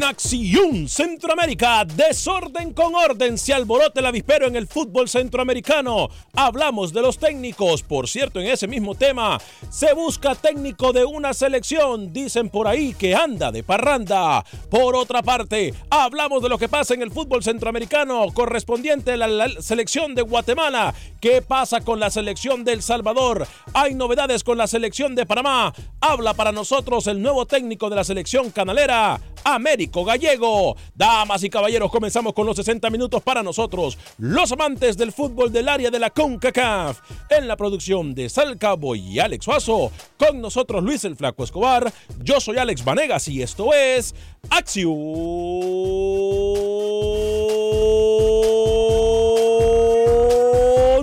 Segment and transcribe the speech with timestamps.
[0.00, 6.08] En Acción Centroamérica, desorden con orden, se alborote el avispero en el fútbol centroamericano.
[6.34, 9.38] Hablamos de los técnicos, por cierto, en ese mismo tema,
[9.68, 14.42] se busca técnico de una selección, dicen por ahí que anda de parranda.
[14.70, 19.48] Por otra parte, hablamos de lo que pasa en el fútbol centroamericano correspondiente a la,
[19.60, 20.94] selección de Guatemala.
[21.20, 23.46] ¿Qué pasa con la selección de El Salvador?
[23.74, 25.74] Hay novedades con la selección de Panamá.
[26.00, 29.20] Habla para nosotros el nuevo técnico de la selección canalera.
[29.92, 30.76] Gallego.
[30.94, 35.68] Damas y caballeros, comenzamos con los 60 minutos para nosotros, los amantes del fútbol del
[35.68, 37.00] área de la CONCACAF.
[37.30, 41.92] En la producción de Sal Cabo y Alex Suazo, con nosotros Luis el Flaco Escobar.
[42.22, 44.14] Yo soy Alex Vanegas y esto es
[44.50, 44.90] Acción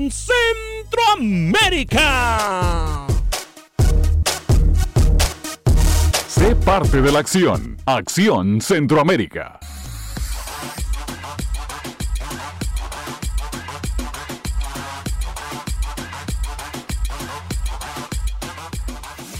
[0.09, 2.96] Centroamérica.
[6.47, 7.75] Sé parte de la acción.
[7.85, 9.59] Acción Centroamérica.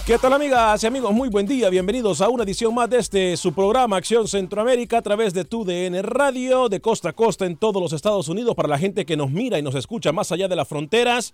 [0.05, 1.13] ¿Qué tal amigas y amigos?
[1.13, 5.01] Muy buen día, bienvenidos a una edición más de este su programa Acción Centroamérica a
[5.01, 8.77] través de TUDN Radio, de costa a costa en todos los Estados Unidos, para la
[8.77, 11.33] gente que nos mira y nos escucha más allá de las fronteras,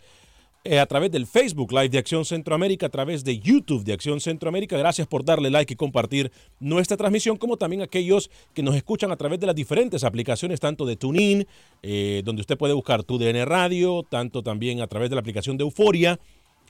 [0.65, 4.21] eh, a través del Facebook Live de Acción Centroamérica, a través de YouTube de Acción
[4.21, 4.77] Centroamérica.
[4.77, 6.31] Gracias por darle like y compartir
[6.61, 10.85] nuestra transmisión, como también aquellos que nos escuchan a través de las diferentes aplicaciones, tanto
[10.85, 11.45] de TuneIn,
[11.81, 15.65] eh, donde usted puede buscar TUDN Radio, tanto también a través de la aplicación de
[15.65, 16.17] Euforia.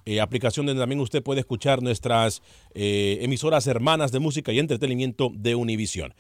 [0.05, 2.41] Eh, aplicación donde también usted puede escuchar nuestras
[2.73, 6.15] emisoras hermanas de música y entretenimiento de Univisión.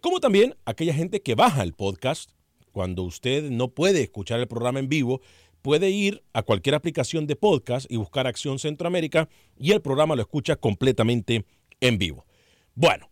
[0.00, 2.30] Como también aquella gente que baja el podcast,
[2.76, 5.22] cuando usted no puede escuchar el programa en vivo,
[5.66, 9.28] puede ir a cualquier aplicación de podcast y buscar Acción Centroamérica
[9.58, 11.44] y el programa lo escucha completamente
[11.80, 12.24] en vivo.
[12.76, 13.08] Bueno,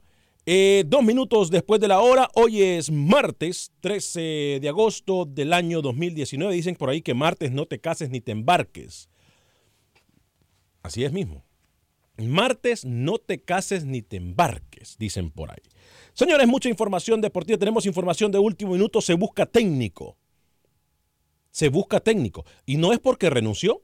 [0.47, 5.83] eh, dos minutos después de la hora, hoy es martes 13 de agosto del año
[5.83, 6.55] 2019.
[6.55, 9.09] Dicen por ahí que martes no te cases ni te embarques.
[10.85, 11.45] Así es mismo.
[12.19, 15.63] Martes no te cases ni te embarques, dicen por ahí.
[16.13, 17.59] Señores, mucha información deportiva.
[17.59, 19.01] Tenemos información de último minuto.
[19.01, 20.17] Se busca técnico.
[21.55, 22.45] Se busca técnico.
[22.67, 23.83] Y no es porque renunció.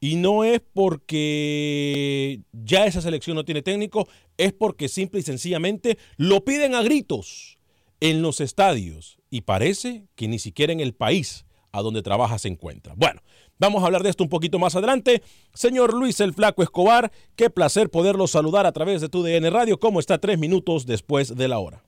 [0.00, 4.08] Y no es porque ya esa selección no tiene técnico.
[4.36, 7.58] Es porque simple y sencillamente lo piden a gritos
[8.00, 9.18] en los estadios.
[9.30, 12.94] Y parece que ni siquiera en el país a donde trabaja se encuentra.
[12.96, 13.22] Bueno,
[13.60, 15.22] vamos a hablar de esto un poquito más adelante.
[15.54, 19.78] Señor Luis el Flaco Escobar, qué placer poderlo saludar a través de tu DN Radio.
[19.78, 21.83] ¿Cómo está tres minutos después de la hora?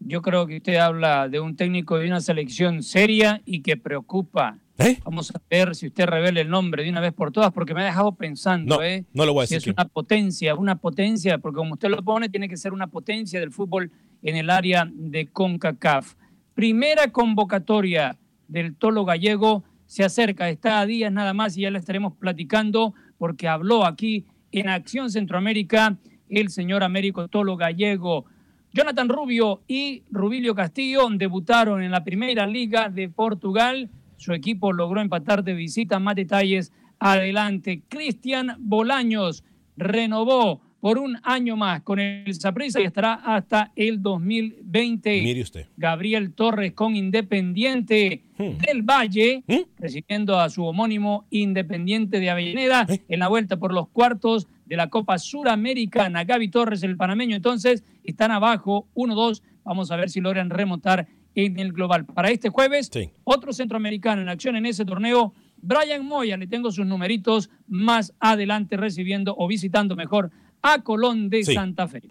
[0.00, 4.58] Yo creo que usted habla de un técnico de una selección seria y que preocupa.
[4.78, 4.98] ¿Eh?
[5.04, 7.82] Vamos a ver si usted revela el nombre de una vez por todas, porque me
[7.82, 9.04] ha dejado pensando, No, ¿eh?
[9.12, 9.70] no lo voy a Si decir.
[9.70, 13.38] es una potencia, una potencia, porque como usted lo pone, tiene que ser una potencia
[13.40, 13.90] del fútbol
[14.22, 16.14] en el área de CONCACAF.
[16.54, 18.16] Primera convocatoria
[18.48, 22.94] del Tolo Gallego se acerca, está a días nada más y ya la estaremos platicando
[23.18, 25.98] porque habló aquí en Acción Centroamérica
[26.30, 28.24] el señor Américo Tolo Gallego.
[28.72, 33.90] Jonathan Rubio y Rubilio Castillo debutaron en la primera liga de Portugal.
[34.16, 35.98] Su equipo logró empatar de visita.
[35.98, 37.82] Más detalles adelante.
[37.88, 39.42] Cristian Bolaños
[39.76, 45.22] renovó por un año más con el Saprissa y estará hasta el 2020.
[45.22, 45.66] Mire usted.
[45.76, 49.44] Gabriel Torres con Independiente del Valle,
[49.78, 54.88] recibiendo a su homónimo Independiente de Avellaneda en la vuelta por los cuartos de la
[54.88, 56.24] Copa Suramericana.
[56.24, 59.42] Gaby Torres, el panameño, entonces están abajo 1-2.
[59.64, 62.06] Vamos a ver si logran remontar en el global.
[62.06, 62.90] Para este jueves,
[63.24, 66.38] otro centroamericano en acción en ese torneo, Brian Moya.
[66.38, 70.30] Le tengo sus numeritos más adelante recibiendo o visitando mejor
[70.62, 71.54] a Colón de Sí.
[71.54, 72.02] Santa Fe.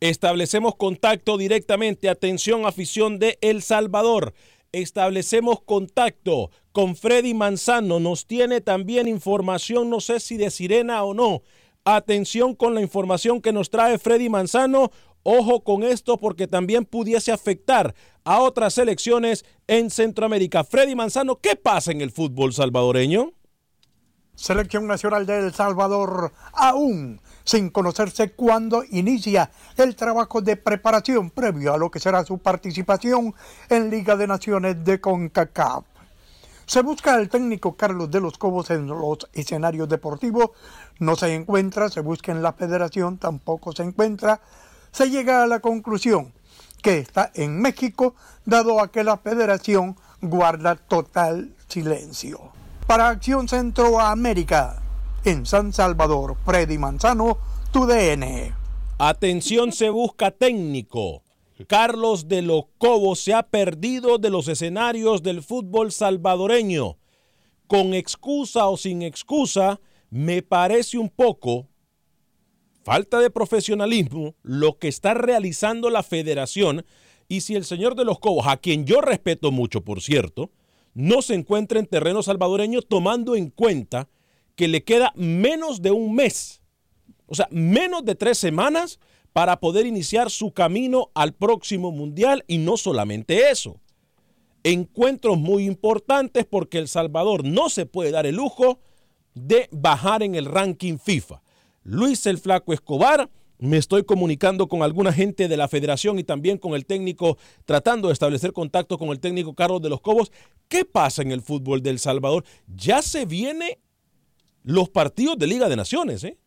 [0.00, 2.08] Establecemos contacto directamente.
[2.08, 4.34] Atención, afición de El Salvador.
[4.72, 7.98] Establecemos contacto con Freddy Manzano.
[7.98, 11.42] Nos tiene también información, no sé si de sirena o no.
[11.84, 14.90] Atención con la información que nos trae Freddy Manzano.
[15.22, 17.94] Ojo con esto porque también pudiese afectar
[18.24, 20.62] a otras selecciones en Centroamérica.
[20.62, 23.32] Freddy Manzano, ¿qué pasa en el fútbol salvadoreño?
[24.36, 31.72] Selección Nacional de El Salvador aún sin conocerse cuándo inicia el trabajo de preparación previo
[31.72, 33.34] a lo que será su participación
[33.70, 35.84] en Liga de Naciones de CONCACAF.
[36.66, 40.50] Se busca al técnico Carlos de los Cobos en los escenarios deportivos,
[40.98, 44.40] no se encuentra, se busca en la federación, tampoco se encuentra,
[44.90, 46.34] se llega a la conclusión
[46.82, 52.55] que está en México, dado a que la federación guarda total silencio.
[52.86, 54.80] Para Acción Centroamérica,
[55.24, 57.36] en San Salvador, Freddy Manzano,
[57.72, 58.54] TUDN.
[58.98, 61.24] Atención, se busca técnico.
[61.66, 66.96] Carlos de los Cobos se ha perdido de los escenarios del fútbol salvadoreño.
[67.66, 71.66] Con excusa o sin excusa, me parece un poco
[72.84, 76.86] falta de profesionalismo lo que está realizando la federación
[77.26, 80.52] y si el señor de los Cobos, a quien yo respeto mucho, por cierto,
[80.96, 84.08] no se encuentra en terreno salvadoreño tomando en cuenta
[84.54, 86.62] que le queda menos de un mes,
[87.26, 88.98] o sea, menos de tres semanas
[89.34, 93.78] para poder iniciar su camino al próximo mundial y no solamente eso.
[94.64, 98.80] Encuentros muy importantes porque El Salvador no se puede dar el lujo
[99.34, 101.42] de bajar en el ranking FIFA.
[101.82, 103.28] Luis el Flaco Escobar,
[103.58, 108.08] me estoy comunicando con alguna gente de la federación y también con el técnico, tratando
[108.08, 110.32] de establecer contacto con el técnico Carlos de los Cobos.
[110.68, 112.44] ¿Qué pasa en el fútbol del Salvador?
[112.74, 113.78] Ya se viene
[114.62, 116.38] los partidos de Liga de Naciones, ¿eh?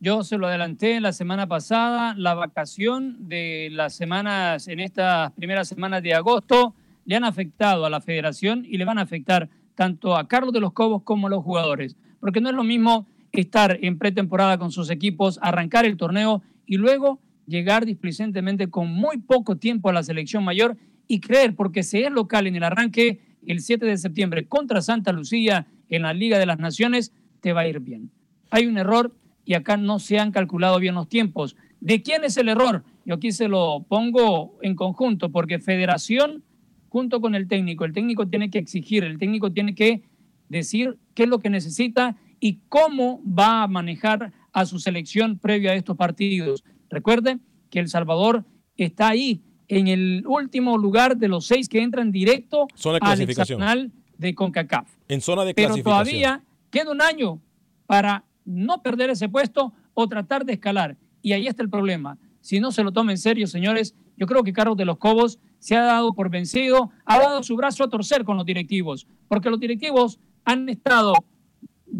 [0.00, 5.68] Yo se lo adelanté la semana pasada, la vacación de las semanas, en estas primeras
[5.68, 6.74] semanas de agosto,
[7.06, 10.60] le han afectado a la federación y le van a afectar tanto a Carlos de
[10.60, 11.96] los Cobos como a los jugadores.
[12.20, 13.06] Porque no es lo mismo
[13.40, 19.18] estar en pretemporada con sus equipos, arrancar el torneo y luego llegar displicentemente con muy
[19.18, 20.76] poco tiempo a la selección mayor
[21.06, 25.12] y creer, porque si es local en el arranque el 7 de septiembre contra Santa
[25.12, 28.10] Lucía en la Liga de las Naciones, te va a ir bien.
[28.50, 31.56] Hay un error y acá no se han calculado bien los tiempos.
[31.80, 32.84] ¿De quién es el error?
[33.04, 36.42] Yo aquí se lo pongo en conjunto, porque federación
[36.88, 40.02] junto con el técnico, el técnico tiene que exigir, el técnico tiene que
[40.48, 45.70] decir qué es lo que necesita y cómo va a manejar a su selección previo
[45.70, 46.62] a estos partidos.
[46.90, 47.38] Recuerde
[47.70, 48.44] que El Salvador
[48.76, 53.92] está ahí en el último lugar de los seis que entran directo Zona al hexagonal
[54.18, 54.86] de CONCACAF.
[55.08, 57.40] En zona de Pero todavía queda un año
[57.86, 60.98] para no perder ese puesto o tratar de escalar.
[61.22, 62.18] Y ahí está el problema.
[62.42, 65.38] Si no se lo toma en serio, señores, yo creo que Carlos de los Cobos
[65.60, 69.48] se ha dado por vencido, ha dado su brazo a torcer con los directivos, porque
[69.48, 71.14] los directivos han estado,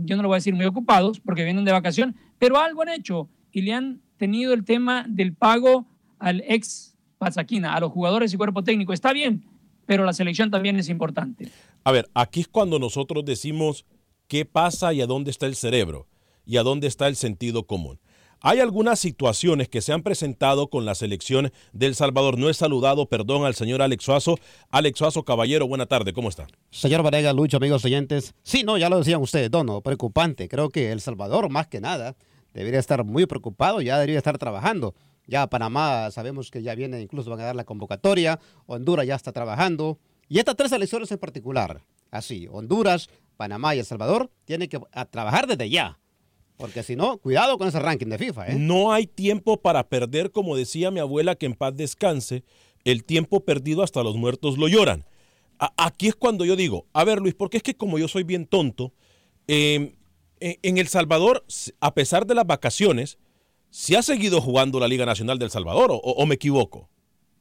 [0.05, 2.89] yo no lo voy a decir muy ocupados, porque vienen de vacación, pero algo han
[2.89, 5.87] hecho y le han tenido el tema del pago
[6.19, 8.93] al ex Pasaquina, a los jugadores y cuerpo técnico.
[8.93, 9.45] Está bien,
[9.87, 11.49] pero la selección también es importante.
[11.85, 13.87] A ver, aquí es cuando nosotros decimos
[14.27, 16.07] qué pasa y a dónde está el cerebro
[16.45, 17.99] y a dónde está el sentido común.
[18.47, 22.39] Hay algunas situaciones que se han presentado con la selección del Salvador.
[22.39, 24.39] No he saludado, perdón, al señor Alex Suazo.
[24.71, 26.47] Alex Suazo, caballero, buena tarde, ¿cómo está?
[26.71, 28.35] Señor Varega, Lucho, amigos oyentes.
[28.43, 30.47] Sí, no, ya lo decían ustedes, Dono, preocupante.
[30.47, 32.17] Creo que El Salvador, más que nada,
[32.53, 34.95] debería estar muy preocupado, ya debería estar trabajando.
[35.27, 38.39] Ya Panamá sabemos que ya viene, incluso van a dar la convocatoria.
[38.67, 39.99] Honduras ya está trabajando.
[40.29, 43.09] Y estas tres selecciones en particular, así, Honduras,
[43.39, 44.79] Panamá y El Salvador, tienen que
[45.11, 45.99] trabajar desde ya.
[46.57, 48.49] Porque si no, cuidado con ese ranking de FIFA.
[48.49, 48.55] ¿eh?
[48.59, 52.45] No hay tiempo para perder, como decía mi abuela, que en paz descanse.
[52.85, 55.05] El tiempo perdido hasta los muertos lo lloran.
[55.59, 58.23] A- aquí es cuando yo digo, a ver Luis, porque es que como yo soy
[58.23, 58.93] bien tonto,
[59.49, 59.95] eh,
[60.41, 61.45] en en El Salvador,
[61.81, 63.19] a pesar de las vacaciones,
[63.71, 66.89] se ha seguido jugando la Liga Nacional del Salvador, o, o me equivoco.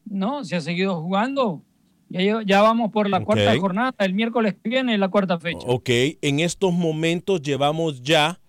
[0.06, 1.62] No, se ha seguido jugando.
[2.10, 3.94] Ya, vamos por la cuarta jornada.
[4.00, 5.66] El miércoles que viene es la cuarta fecha.
[5.68, 5.90] Ok,
[6.22, 8.40] en estos momentos llevamos ya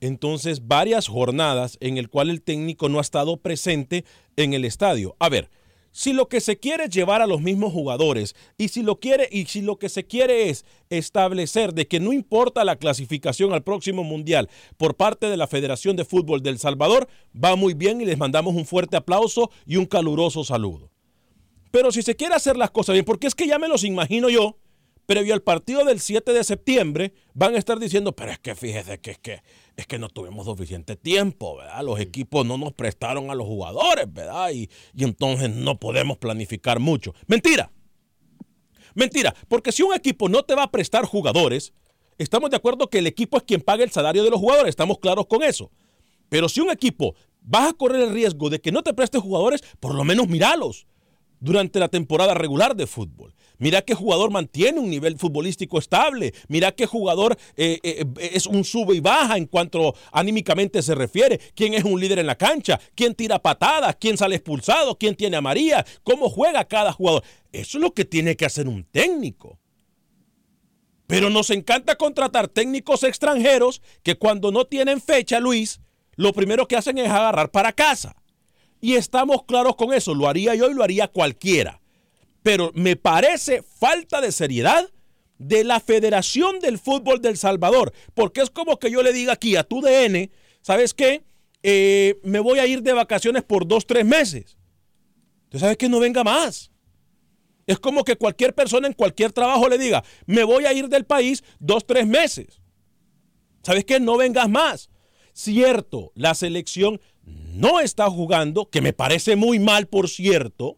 [0.00, 4.04] entonces varias jornadas en el cual el técnico no ha estado presente
[4.36, 5.16] en el estadio.
[5.18, 5.50] A ver,
[5.96, 9.30] si lo que se quiere es llevar a los mismos jugadores y si lo quiere
[9.32, 13.62] y si lo que se quiere es establecer de que no importa la clasificación al
[13.62, 18.04] próximo mundial por parte de la Federación de Fútbol del Salvador, va muy bien y
[18.04, 20.90] les mandamos un fuerte aplauso y un caluroso saludo.
[21.70, 24.28] Pero si se quiere hacer las cosas bien, porque es que ya me los imagino
[24.28, 24.58] yo,
[25.06, 28.98] previo al partido del 7 de septiembre, van a estar diciendo, pero es que fíjese
[28.98, 29.42] que es que,
[29.76, 31.82] es que no tuvimos suficiente tiempo, ¿verdad?
[31.84, 34.50] Los equipos no nos prestaron a los jugadores, ¿verdad?
[34.50, 37.14] Y, y entonces no podemos planificar mucho.
[37.26, 37.70] Mentira.
[38.94, 41.72] Mentira, porque si un equipo no te va a prestar jugadores,
[42.18, 44.98] estamos de acuerdo que el equipo es quien paga el salario de los jugadores, estamos
[44.98, 45.70] claros con eso.
[46.28, 49.62] Pero si un equipo vas a correr el riesgo de que no te preste jugadores,
[49.80, 50.86] por lo menos míralos
[51.40, 53.34] durante la temporada regular de fútbol.
[53.58, 56.34] Mira qué jugador mantiene un nivel futbolístico estable.
[56.48, 61.40] Mira qué jugador eh, eh, es un sube y baja en cuanto anímicamente se refiere.
[61.54, 62.78] ¿Quién es un líder en la cancha?
[62.94, 63.96] ¿Quién tira patadas?
[63.98, 64.98] ¿Quién sale expulsado?
[64.98, 65.84] ¿Quién tiene amarilla?
[66.02, 67.22] ¿Cómo juega cada jugador?
[67.52, 69.58] Eso es lo que tiene que hacer un técnico.
[71.06, 75.80] Pero nos encanta contratar técnicos extranjeros que cuando no tienen fecha, Luis,
[76.16, 78.16] lo primero que hacen es agarrar para casa.
[78.86, 81.80] Y estamos claros con eso, lo haría yo y lo haría cualquiera.
[82.44, 84.88] Pero me parece falta de seriedad
[85.38, 89.56] de la Federación del Fútbol del Salvador, porque es como que yo le diga aquí
[89.56, 90.30] a tu DN,
[90.62, 91.24] ¿sabes qué?
[91.64, 94.56] Eh, me voy a ir de vacaciones por dos, tres meses.
[95.48, 96.70] ¿Tú sabes que no venga más?
[97.66, 101.06] Es como que cualquier persona en cualquier trabajo le diga, me voy a ir del
[101.06, 102.60] país dos, tres meses.
[103.64, 103.98] ¿Sabes qué?
[103.98, 104.90] No vengas más.
[105.32, 107.00] Cierto, la selección
[107.54, 110.76] no está jugando, que me parece muy mal, por cierto,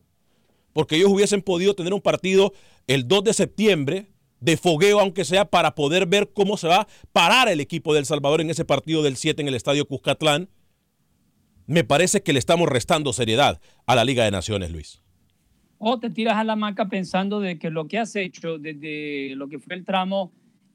[0.73, 2.52] porque ellos hubiesen podido tener un partido
[2.87, 4.07] el 2 de septiembre
[4.40, 8.07] de fogueo, aunque sea para poder ver cómo se va a parar el equipo del
[8.07, 10.49] Salvador en ese partido del 7 en el Estadio Cuscatlán.
[11.67, 15.02] Me parece que le estamos restando seriedad a la Liga de Naciones, Luis.
[15.78, 19.49] O te tiras a la maca pensando de que lo que has hecho desde lo
[19.49, 20.33] que fue el tramo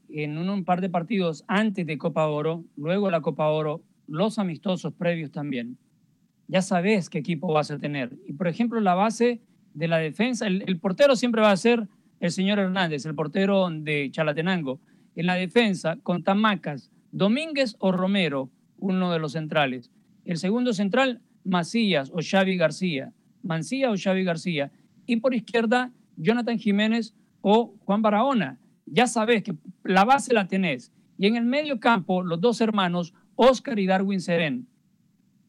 [0.10, 4.40] en un, un par de partidos antes de Copa Oro, luego la Copa Oro, los
[4.40, 5.78] amistosos previos también,
[6.48, 8.18] ya sabes qué equipo vas a tener.
[8.28, 9.42] Y por ejemplo, la base
[9.74, 11.88] de la defensa, el, portero siempre va a ser
[12.20, 14.80] el señor Hernández, el portero de Chalatenango.
[15.16, 19.92] En la defensa, con Tamacas, Domínguez o Romero, uno de los centrales.
[20.26, 23.14] El segundo central, Macías o Xavi García.
[23.44, 24.72] Mancilla o Xavi García.
[25.06, 28.58] Y por izquierda, Jonathan Jiménez o Juan Barahona.
[28.86, 30.92] Ya sabes que la base la tenés.
[31.18, 34.68] Y en el medio campo, los dos hermanos, Oscar y Darwin Serén.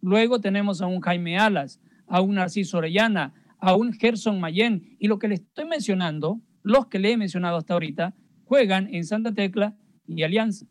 [0.00, 4.96] Luego tenemos a un Jaime Alas, a un Narciso Orellana, a un Gerson Mayen.
[4.98, 8.14] Y lo que le estoy mencionando, los que le he mencionado hasta ahorita,
[8.44, 9.74] juegan en Santa Tecla
[10.06, 10.66] y Alianza.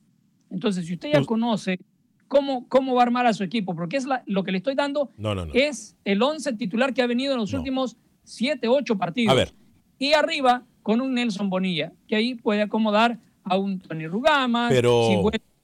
[0.51, 1.79] Entonces, si usted ya conoce
[2.27, 4.75] cómo, cómo va a armar a su equipo, porque es la- lo que le estoy
[4.75, 5.53] dando No, no, no.
[5.55, 9.31] es el 11 titular que ha venido en los últimos 7, 8 partidos.
[9.33, 9.53] A ver.
[9.97, 14.71] Y arriba con un Nelson Bonilla, que ahí puede acomodar a un Tony Rugamas.
[14.71, 15.15] Pero- Si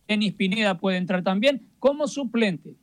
[0.09, 2.73] Denis Pineda puede entrar también como suplente.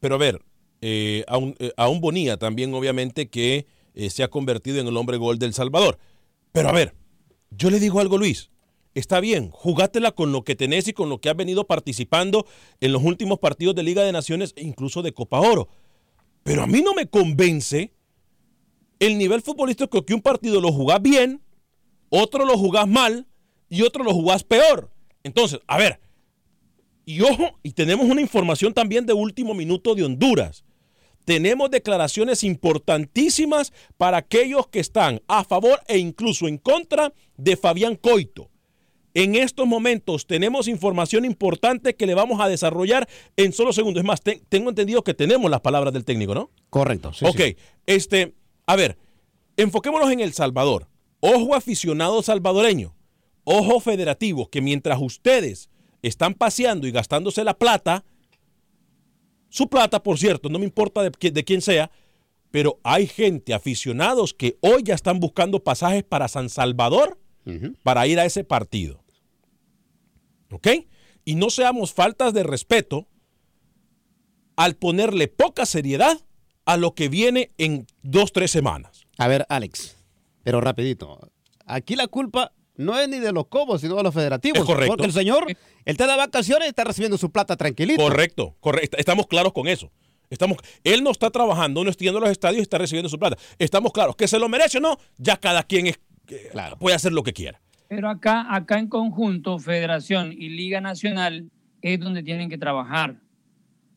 [0.00, 0.42] Pero a ver,
[0.80, 1.24] eh,
[1.58, 2.00] eh, a un
[2.38, 5.98] también obviamente que eh, se ha convertido en el hombre gol del Salvador.
[6.50, 6.94] Pero a ver,
[7.50, 8.50] yo le digo algo Luis,
[8.94, 12.44] está bien, jugátela con lo que tenés y con lo que has venido participando
[12.80, 15.68] en los últimos partidos de Liga de Naciones e incluso de Copa Oro.
[16.42, 17.92] Pero a mí no me convence
[18.98, 21.40] el nivel futbolístico que un partido lo jugás bien,
[22.08, 23.28] otro lo jugás mal
[23.68, 24.90] y otro lo jugás peor.
[25.22, 26.00] Entonces, a ver,
[27.10, 30.64] y ojo, y tenemos una información también de último minuto de Honduras.
[31.24, 37.96] Tenemos declaraciones importantísimas para aquellos que están a favor e incluso en contra de Fabián
[37.96, 38.50] Coito.
[39.14, 44.02] En estos momentos tenemos información importante que le vamos a desarrollar en solo segundos.
[44.02, 46.50] Es más, te- tengo entendido que tenemos las palabras del técnico, ¿no?
[46.70, 47.12] Correcto.
[47.14, 47.56] sí, ok, sí.
[47.86, 48.34] este,
[48.66, 48.98] a ver,
[49.56, 50.88] enfoquémonos en El Salvador.
[51.20, 52.94] Ojo aficionado salvadoreño,
[53.44, 55.68] ojo federativos, que mientras ustedes
[56.02, 58.04] están paseando y gastándose la plata,
[59.48, 61.90] su plata, por cierto, no me importa de, qui- de quién sea,
[62.50, 67.18] pero hay gente, aficionados, que hoy ya están buscando pasajes para San Salvador
[67.82, 69.02] para ir a ese partido.
[70.50, 70.68] ¿Ok?
[71.24, 73.06] Y no seamos faltas de respeto
[74.56, 76.18] al ponerle poca seriedad
[76.66, 79.06] a lo que viene en dos, tres semanas.
[79.16, 79.96] A ver, Alex,
[80.42, 81.30] pero rapidito.
[81.64, 84.60] Aquí la culpa no es ni de los cobos, sino de los federativos.
[84.60, 84.92] Es correcto.
[84.92, 88.00] Porque el señor, él está de vacaciones y está recibiendo su plata tranquilito.
[88.00, 88.96] Correcto, correcto.
[88.96, 89.90] Estamos claros con eso.
[90.30, 93.18] Estamos, él no está trabajando, no está yendo a los estadios y está recibiendo su
[93.18, 93.36] plata.
[93.58, 94.14] Estamos claros.
[94.14, 97.32] Que se lo merece o no, ya cada quien es, eh, puede hacer lo que
[97.32, 97.60] quiera.
[97.88, 101.50] Pero acá, acá en conjunto, Federación y Liga Nacional
[101.82, 103.16] es donde tienen que trabajar.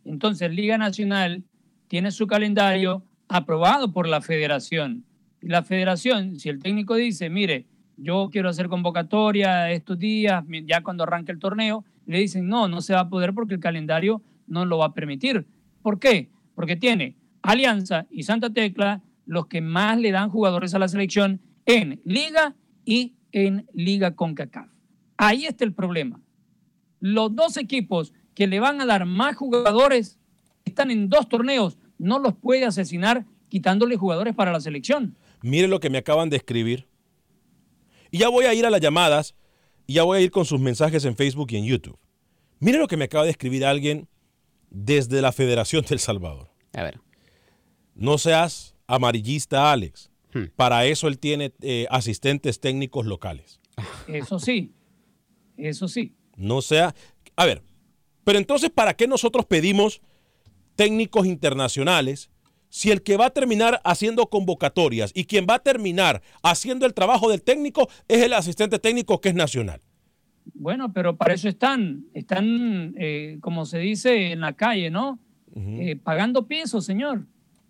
[0.05, 1.43] Entonces, Liga Nacional
[1.87, 5.05] tiene su calendario aprobado por la Federación.
[5.41, 7.67] Y la Federación, si el técnico dice, mire,
[7.97, 12.81] yo quiero hacer convocatoria estos días, ya cuando arranque el torneo, le dicen, no, no
[12.81, 15.45] se va a poder porque el calendario no lo va a permitir.
[15.81, 16.29] ¿Por qué?
[16.55, 21.41] Porque tiene Alianza y Santa Tecla los que más le dan jugadores a la selección
[21.65, 22.55] en Liga
[22.85, 24.67] y en Liga CONCACAF.
[25.17, 26.19] Ahí está el problema.
[26.99, 30.19] Los dos equipos que le van a dar más jugadores
[30.65, 31.77] están en dos torneos.
[31.97, 35.15] No los puede asesinar quitándole jugadores para la selección.
[35.41, 36.87] Mire lo que me acaban de escribir.
[38.11, 39.35] Y ya voy a ir a las llamadas
[39.87, 41.97] y ya voy a ir con sus mensajes en Facebook y en YouTube.
[42.59, 44.07] Mire lo que me acaba de escribir alguien
[44.69, 46.49] desde la Federación del Salvador.
[46.73, 46.99] A ver.
[47.95, 50.11] No seas amarillista, Alex.
[50.55, 53.59] Para eso él tiene eh, asistentes técnicos locales.
[54.07, 54.73] Eso sí,
[55.57, 56.15] eso sí.
[56.37, 56.95] No sea.
[57.35, 57.61] A ver,
[58.23, 60.01] pero entonces, ¿para qué nosotros pedimos
[60.75, 62.30] técnicos internacionales
[62.71, 66.93] si el que va a terminar haciendo convocatorias y quien va a terminar haciendo el
[66.95, 69.81] trabajo del técnico es el asistente técnico que es nacional?
[70.55, 75.19] Bueno, pero para eso están, están, eh, como se dice en la calle, ¿no?
[75.55, 77.25] Eh, pagando piso, señor.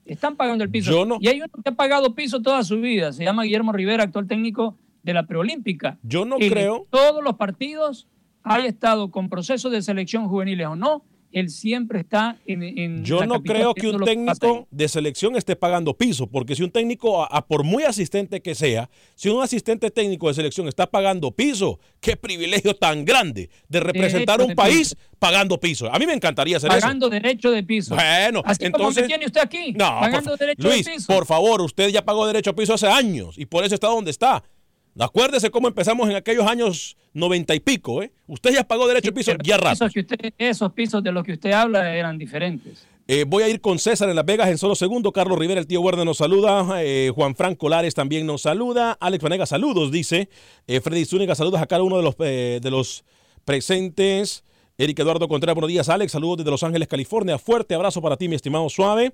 [0.05, 0.91] Están pagando el piso.
[0.91, 3.11] Yo no- Y hay uno que ha pagado piso toda su vida.
[3.11, 5.97] Se llama Guillermo Rivera, actual técnico de la preolímpica.
[6.03, 8.07] Yo no En creo- Todos los partidos,
[8.43, 12.61] haya estado con procesos de selección juveniles o no, él siempre está en.
[12.63, 16.71] en Yo no creo que un técnico de selección esté pagando piso, porque si un
[16.71, 20.87] técnico, a- a por muy asistente que sea, si un asistente técnico de selección está
[20.87, 25.91] pagando piso, qué privilegio tan grande de representar Derecho un país pagando piso.
[25.93, 26.79] A mí me encantaría hacer eso.
[26.81, 27.95] Pagando derecho de piso.
[27.95, 29.71] Bueno, Así como entonces- me tiene usted aquí.
[29.73, 31.07] No, pagando derecho Luis, de piso.
[31.13, 34.11] por favor, usted ya pagó derecho a piso hace años y por eso está donde
[34.11, 34.43] está.
[34.99, 38.11] Acuérdese cómo empezamos en aquellos años noventa y pico, ¿eh?
[38.27, 39.73] Usted ya pagó derecho a piso ya rato.
[39.85, 42.87] Esos, que usted- esos pisos de los que usted habla eran diferentes.
[43.07, 45.11] Eh, voy a ir con César en Las Vegas en solo segundo.
[45.11, 46.81] Carlos Rivera, el tío Werner nos saluda.
[46.81, 48.95] Eh, Juan Franco Lares también nos saluda.
[49.01, 50.29] Alex Vanega, saludos, dice.
[50.67, 53.03] Eh, Freddy Zúñiga, saludos a cada uno de los, de los
[53.43, 54.45] presentes.
[54.77, 56.13] Eric Eduardo Contreras, buenos días, Alex.
[56.13, 57.37] Saludos desde Los Ángeles, California.
[57.37, 59.13] Fuerte abrazo para ti, mi estimado suave.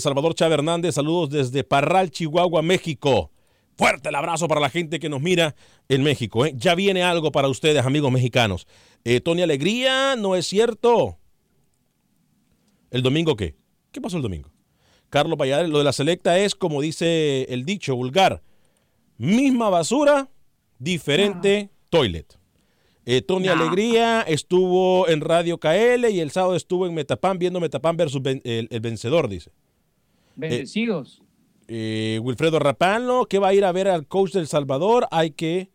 [0.00, 3.30] Salvador Chávez Hernández, saludos desde Parral, Chihuahua, México.
[3.78, 5.54] Fuerte el abrazo para la gente que nos mira
[5.88, 6.44] en México.
[6.44, 6.52] ¿eh?
[6.56, 8.66] Ya viene algo para ustedes, amigos mexicanos.
[9.04, 11.16] Eh, Tony Alegría, no es cierto.
[12.90, 13.54] ¿El domingo qué?
[13.92, 14.50] ¿Qué pasó el domingo?
[15.10, 18.42] Carlos Valladares, lo de la selecta es, como dice el dicho vulgar,
[19.16, 20.28] misma basura,
[20.80, 22.36] diferente toilet.
[23.06, 27.96] Eh, Tony Alegría estuvo en Radio KL y el sábado estuvo en Metapan viendo Metapan
[27.96, 29.52] versus el, el vencedor, dice.
[30.34, 31.22] Bendecidos.
[31.68, 35.70] Eh, Wilfredo Rapano, que va a ir a ver al coach del Salvador, hay que...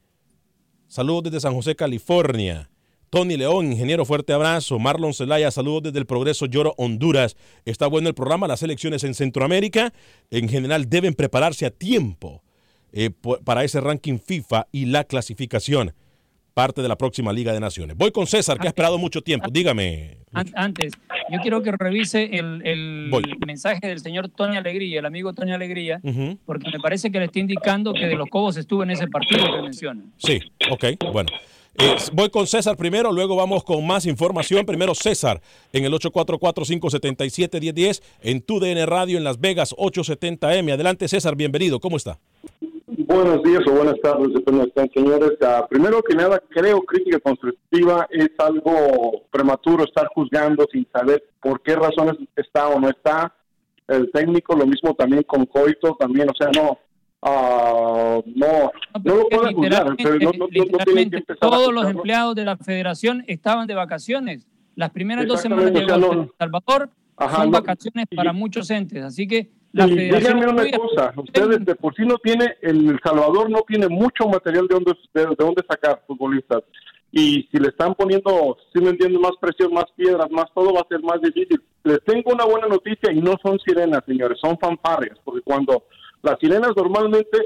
[0.88, 2.70] Saludos desde San José, California.
[3.12, 4.80] Tony León, ingeniero, fuerte abrazo.
[4.80, 7.38] Marlon Zelaya, saludos desde el Progreso Lloro, Honduras.
[7.64, 9.94] Está bueno el programa, las elecciones en Centroamérica.
[10.32, 12.42] En general deben prepararse a tiempo
[12.92, 13.12] eh,
[13.44, 15.94] para ese ranking FIFA y la clasificación.
[16.54, 17.98] Parte de la próxima Liga de Naciones.
[17.98, 19.50] Voy con César, que ha esperado mucho tiempo.
[19.52, 20.20] Dígame.
[20.34, 20.94] An- Antes,
[21.32, 23.10] yo quiero que revise el,
[23.46, 26.00] mensaje del señor Tony Alegría, el amigo Tony Alegría,
[26.46, 29.52] porque me parece que le está indicando que de los Cobos estuvo en ese partido
[29.52, 30.04] que menciona.
[30.18, 30.39] Sí,
[30.70, 31.30] ok, bueno.
[31.80, 34.63] Eh, voy con César primero, luego vamos con más información.
[34.63, 40.72] Primero César en el 844-577-1010 en tu DN Radio en Las Vegas 870M.
[40.72, 41.80] Adelante César, bienvenido.
[41.80, 42.20] ¿Cómo está?
[42.98, 45.32] Buenos días o buenas tardes, depende de señores.
[45.42, 51.62] Ah, primero que nada, creo crítica constructiva es algo prematuro estar juzgando sin saber por
[51.62, 53.34] qué razones está o no está
[53.88, 54.56] el técnico.
[54.56, 56.78] Lo mismo también con Coito, también, o sea, no,
[57.24, 58.72] ah, no,
[59.04, 59.96] no lo pueden juzgar.
[59.98, 63.66] pero no, no- no- no que Literalmente, a todos los empleados de la federación estaban
[63.68, 64.48] de vacaciones.
[64.76, 69.04] Las primeras dos semanas de o sea, Salvador Ajá, son vacaciones para muchos entes.
[69.04, 73.50] Así que la Y díganme una cosa, ustedes de por sí no tiene, El Salvador
[73.50, 76.64] no tiene mucho material de dónde, de, de dónde sacar futbolistas.
[77.12, 80.82] y si le están poniendo, si me entiendo, más presión, más piedras, más todo va
[80.82, 81.62] a ser más difícil.
[81.84, 85.84] Les tengo una buena noticia y no son sirenas, señores, son fanfarrias, porque cuando
[86.24, 87.38] las sirenas normalmente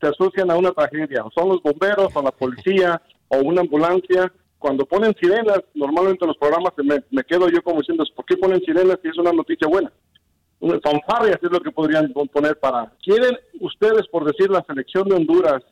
[0.00, 4.32] se asocian a una tragedia, o son los bomberos, o la policía, o una ambulancia.
[4.58, 8.36] Cuando ponen sirenas, normalmente en los programas me, me quedo yo como diciendo, ¿por qué
[8.36, 9.92] ponen sirenas si es una noticia buena?
[10.82, 12.92] Fanfarrias es lo que podrían poner para...
[13.02, 15.62] ¿Quieren ustedes, por decir, la selección de Honduras,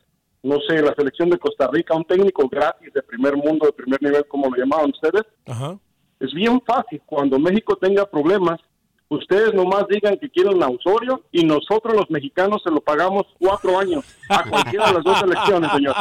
[0.43, 4.01] no sé, la selección de Costa Rica, un técnico gratis de primer mundo, de primer
[4.01, 5.23] nivel, como lo llamaban ustedes?
[5.47, 5.77] Ajá.
[6.19, 7.01] Es bien fácil.
[7.05, 8.59] Cuando México tenga problemas,
[9.09, 13.77] ustedes nomás digan que quieren a Osorio y nosotros los mexicanos se lo pagamos cuatro
[13.77, 15.95] años a cualquiera de las dos elecciones, señor.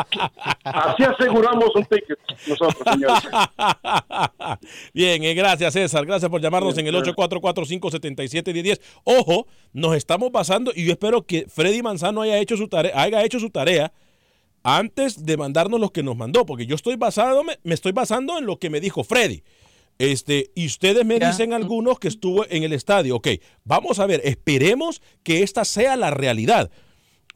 [0.64, 3.22] Así aseguramos un ticket nosotros, señores.
[4.94, 8.80] Bien, eh, gracias César, gracias por llamarnos en el 844-577-1010.
[9.04, 13.22] Ojo, nos estamos basando y yo espero que Freddy Manzano haya hecho su tarea, haya
[13.22, 13.92] hecho su tarea
[14.62, 18.46] antes de mandarnos lo que nos mandó, porque yo estoy basándome, me estoy basando en
[18.46, 19.42] lo que me dijo Freddy.
[19.98, 23.16] Este, y ustedes me dicen algunos que estuvo en el estadio.
[23.16, 23.28] Ok,
[23.64, 26.70] vamos a ver, esperemos que esta sea la realidad.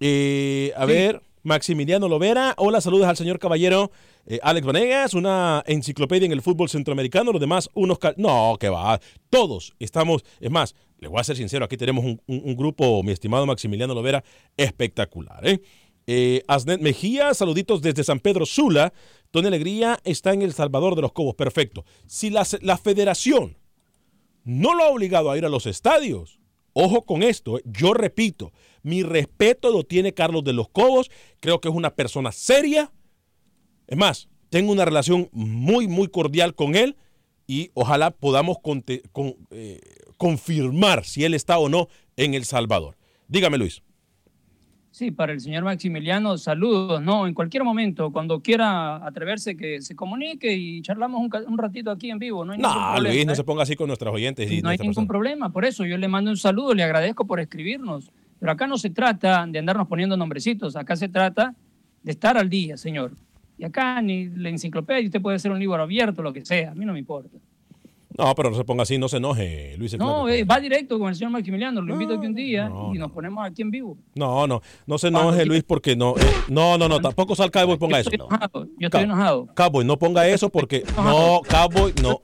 [0.01, 3.91] Eh, a ver, Maximiliano Lovera, hola, saludos al señor caballero.
[4.27, 7.99] Eh, Alex Vanegas, una enciclopedia en el fútbol centroamericano, los demás unos...
[8.17, 12.21] No, que va, todos estamos, es más, le voy a ser sincero, aquí tenemos un,
[12.27, 14.23] un, un grupo, mi estimado Maximiliano Lovera,
[14.57, 15.47] espectacular.
[15.49, 15.61] ¿eh?
[16.11, 18.95] Eh, Asnet Mejía, saluditos desde San Pedro Sula.
[19.31, 21.35] Tony Alegría está en El Salvador de los Cobos.
[21.35, 21.85] Perfecto.
[22.07, 22.45] Si la,
[22.77, 23.57] federación
[24.45, 26.41] no lo ha obligado a ir a los estadios,
[26.73, 31.11] ojo con esto, yo repito, mi respeto lo tiene Carlos de los Cobos.
[31.41, 32.93] Creo que es una persona seria.
[33.87, 36.97] Es más, tengo una relación muy, muy cordial con él
[37.47, 38.85] y ojalá podamos con,
[39.51, 39.81] eh,
[40.17, 42.97] confirmar si él está o no en El Salvador.
[43.27, 43.83] Dígame, Luis.
[44.99, 47.29] Sí, para el señor Maximiliano, saludos, ¿no?
[47.29, 52.11] En cualquier momento, cuando quiera atreverse, que se comunique y charlamos un, un ratito aquí
[52.11, 52.45] en vivo.
[52.45, 53.37] No, hay no ningún problema, Luis, no ¿eh?
[53.37, 54.51] se ponga así con nuestros oyentes.
[54.51, 55.07] Y No hay ningún persona.
[55.07, 58.11] problema, por eso yo le mando un saludo, le agradezco por escribirnos.
[58.41, 61.55] Pero acá no se trata de andarnos poniendo nombrecitos, acá se trata
[62.03, 63.13] de estar al día, señor.
[63.57, 66.75] Y acá ni la enciclopedia, usted puede ser un libro abierto, lo que sea, a
[66.75, 67.39] mí no me importa.
[68.19, 69.97] No, pero no se ponga así, no se enoje, Luis.
[69.97, 73.13] No, eh, va directo con el señor Maximiliano, lo invito aquí un día y nos
[73.13, 73.97] ponemos aquí en vivo.
[74.17, 76.17] No, no, no se enoje, Luis, porque no.
[76.17, 78.11] eh, no, no, no, tampoco sal Cowboy ponga eso.
[78.11, 79.47] Yo estoy enojado, yo estoy enojado.
[79.55, 80.83] Cowboy, no ponga eso porque.
[80.97, 82.21] No, Cowboy, no.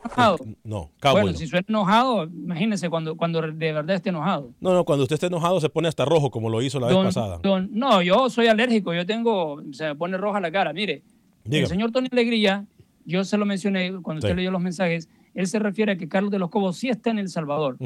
[0.65, 1.23] No, Cowboy.
[1.23, 1.39] Bueno, no.
[1.39, 4.51] si suena enojado, imagínese cuando, cuando de verdad esté enojado.
[4.61, 6.97] No, no, cuando usted esté enojado se pone hasta rojo, como lo hizo la vez
[6.97, 7.39] Don- pasada.
[7.41, 10.73] don- no, yo soy alérgico, yo tengo, se me pone roja la cara.
[10.73, 11.03] Mire,
[11.45, 11.63] Dígame.
[11.63, 12.65] el señor Tony Alegría,
[13.05, 14.27] yo se lo mencioné cuando Sí.
[14.27, 17.11] usted leyó los mensajes, él se refiere a que Carlos de los Cobos sí está
[17.11, 17.77] en El Salvador.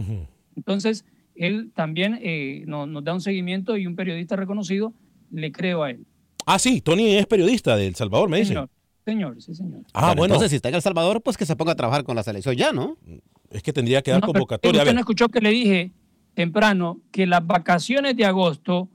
[0.56, 4.92] Entonces, él también eh, no- nos da un seguimiento y un periodista reconocido,
[5.30, 6.04] le creo a él.
[6.46, 8.48] Ah, sí, Tony es periodista de El Salvador, me dice.
[8.48, 8.70] Señor,
[9.04, 9.82] señor, sí, señor.
[9.92, 10.34] Ah, bueno.
[10.34, 12.54] Entonces, si está en El Salvador, pues que se ponga a trabajar con la selección
[12.56, 12.96] ya, ¿no?
[13.50, 14.80] Es que tendría que dar No, pero convocatoria.
[14.80, 15.92] A Usted no escuchó que le dije
[16.34, 18.88] temprano que las vacaciones de agosto,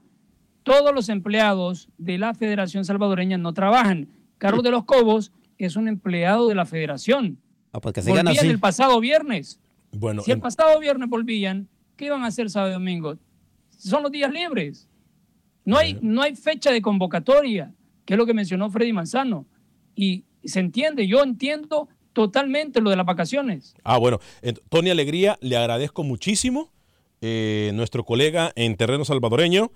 [0.62, 4.08] todos los empleados de la Federación Salvadoreña no trabajan.
[4.38, 7.38] Carlos de los Cobos es un empleado de la Federación.
[7.74, 8.46] Ah, pues que sigan Volvían así.
[8.48, 9.58] el pasado viernes.
[9.92, 13.18] bueno, Si el en- pasado viernes volvían, ¿qué iban a hacer sábado y domingo?
[13.76, 14.88] Son los días libres.
[15.64, 19.44] No hay, no hay fecha de convocatoria, que es lo que mencionó Freddy Manzano.
[19.96, 23.74] Y se entiende, yo entiendo totalmente lo de las vacaciones.
[23.82, 24.20] Ah, bueno,
[24.68, 26.70] Tony Alegría, le agradezco muchísimo.
[27.26, 29.72] eh, nuestro colega en terreno salvadoreño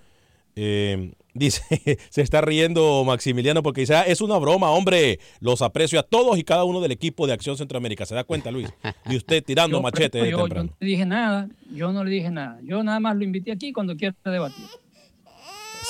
[0.56, 1.62] eh, dice,
[2.10, 6.38] se está riendo Maximiliano porque dice, "Ah, es una broma, hombre, los aprecio a todos
[6.38, 8.06] y cada uno del equipo de Acción Centroamérica.
[8.06, 8.68] ¿Se da cuenta, Luis?
[9.08, 12.30] Y usted tirando Yo, machete yo, yo no le dije nada, yo no le dije
[12.30, 12.58] nada.
[12.62, 14.64] Yo nada más lo invité aquí cuando quiera debatir.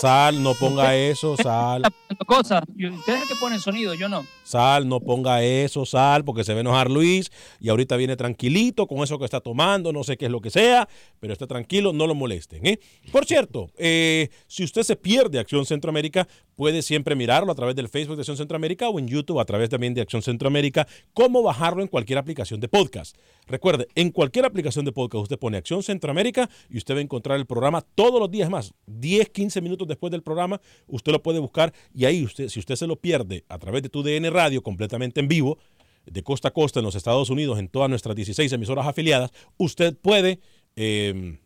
[0.00, 1.82] Sal, no ponga eso, sal.
[2.26, 4.24] Cosas, y usted es el que pone sonido, yo no.
[4.44, 8.87] Sal, no ponga eso, sal, porque se va a enojar Luis y ahorita viene tranquilito
[8.87, 11.92] con eso que está tomando, no sé qué es lo que sea, pero esté tranquilo,
[11.92, 12.64] no lo molesten.
[12.64, 12.78] ¿eh?
[13.11, 17.88] Por cierto, eh, si usted se pierde Acción Centroamérica, puede siempre mirarlo a través del
[17.88, 21.82] Facebook de Acción Centroamérica o en YouTube a través también de Acción Centroamérica, cómo bajarlo
[21.82, 23.16] en cualquier aplicación de podcast.
[23.48, 27.38] Recuerde, en cualquier aplicación de podcast usted pone Acción Centroamérica y usted va a encontrar
[27.38, 31.38] el programa todos los días más, 10, 15 minutos después del programa, usted lo puede
[31.38, 34.62] buscar y ahí usted, si usted se lo pierde a través de tu DN Radio
[34.62, 35.58] completamente en vivo,
[36.04, 39.96] de costa a costa en los Estados Unidos, en todas nuestras 16 emisoras afiliadas, usted
[39.96, 40.40] puede
[40.76, 41.38] eh,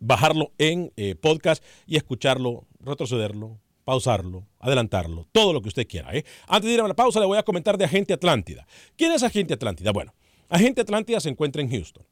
[0.00, 6.14] bajarlo en eh, podcast y escucharlo, retrocederlo, pausarlo, adelantarlo, todo lo que usted quiera.
[6.14, 6.24] ¿eh?
[6.48, 8.66] Antes de ir a la pausa, le voy a comentar de Agente Atlántida.
[8.96, 9.92] ¿Quién es Agente Atlántida?
[9.92, 10.14] Bueno,
[10.50, 12.04] Agente Atlántida se encuentra en Houston.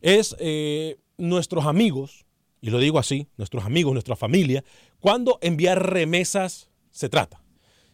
[0.00, 2.26] Es eh, nuestros amigos,
[2.60, 4.62] y lo digo así, nuestros amigos, nuestra familia,
[5.00, 7.42] cuando enviar remesas se trata.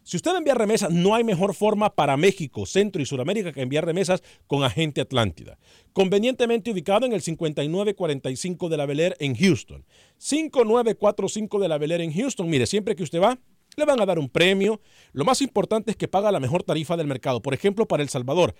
[0.02, 3.86] Si usted envía remesas, no hay mejor forma para México, Centro y Sudamérica que enviar
[3.86, 5.58] remesas con Agente Atlántida.
[5.94, 9.86] Convenientemente ubicado en el 5945 de la Bel en Houston.
[10.18, 12.50] 5945 de la Bel en Houston.
[12.50, 13.38] Mire, siempre que usted va,
[13.76, 14.80] le van a dar un premio.
[15.12, 17.40] Lo más importante es que paga la mejor tarifa del mercado.
[17.40, 18.54] Por ejemplo, para El Salvador,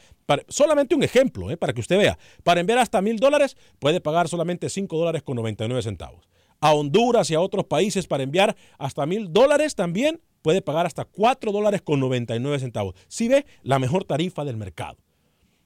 [0.49, 4.29] solamente un ejemplo, eh, para que usted vea, para enviar hasta mil dólares puede pagar
[4.29, 6.29] solamente 5 dólares con 99 centavos.
[6.61, 11.05] A Honduras y a otros países para enviar hasta mil dólares también puede pagar hasta
[11.05, 12.95] 4 dólares con 99 centavos.
[13.09, 14.97] Si ve, la mejor tarifa del mercado.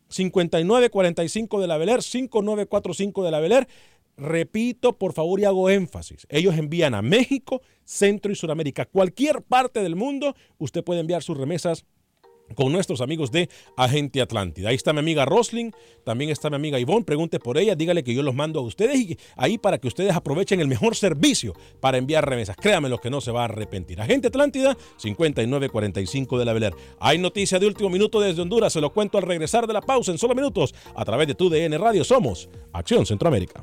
[0.09, 3.69] 5945 de la Beler, 5945 de la Beler.
[4.19, 6.27] Repito, por favor, y hago énfasis.
[6.29, 8.85] Ellos envían a México, Centro y Sudamérica.
[8.85, 11.87] Cualquier parte del mundo, usted puede enviar sus remesas
[12.55, 14.71] con nuestros amigos de Agente Atlántida.
[14.71, 15.71] Ahí está mi amiga Rosling,
[16.05, 18.97] también está mi amiga Ivonne, pregunte por ella, dígale que yo los mando a ustedes
[18.99, 22.57] y ahí para que ustedes aprovechen el mejor servicio para enviar remesas.
[22.57, 24.01] Créame lo que no se va a arrepentir.
[24.01, 26.75] Agente Atlántida, 5945 de la Beler.
[27.01, 30.11] Hay noticia de último minuto desde Honduras, se lo cuento al regresar de la pausa
[30.11, 32.05] en solo minutos a través de tu DN Radio.
[32.05, 33.63] Somos Acción Centroamérica.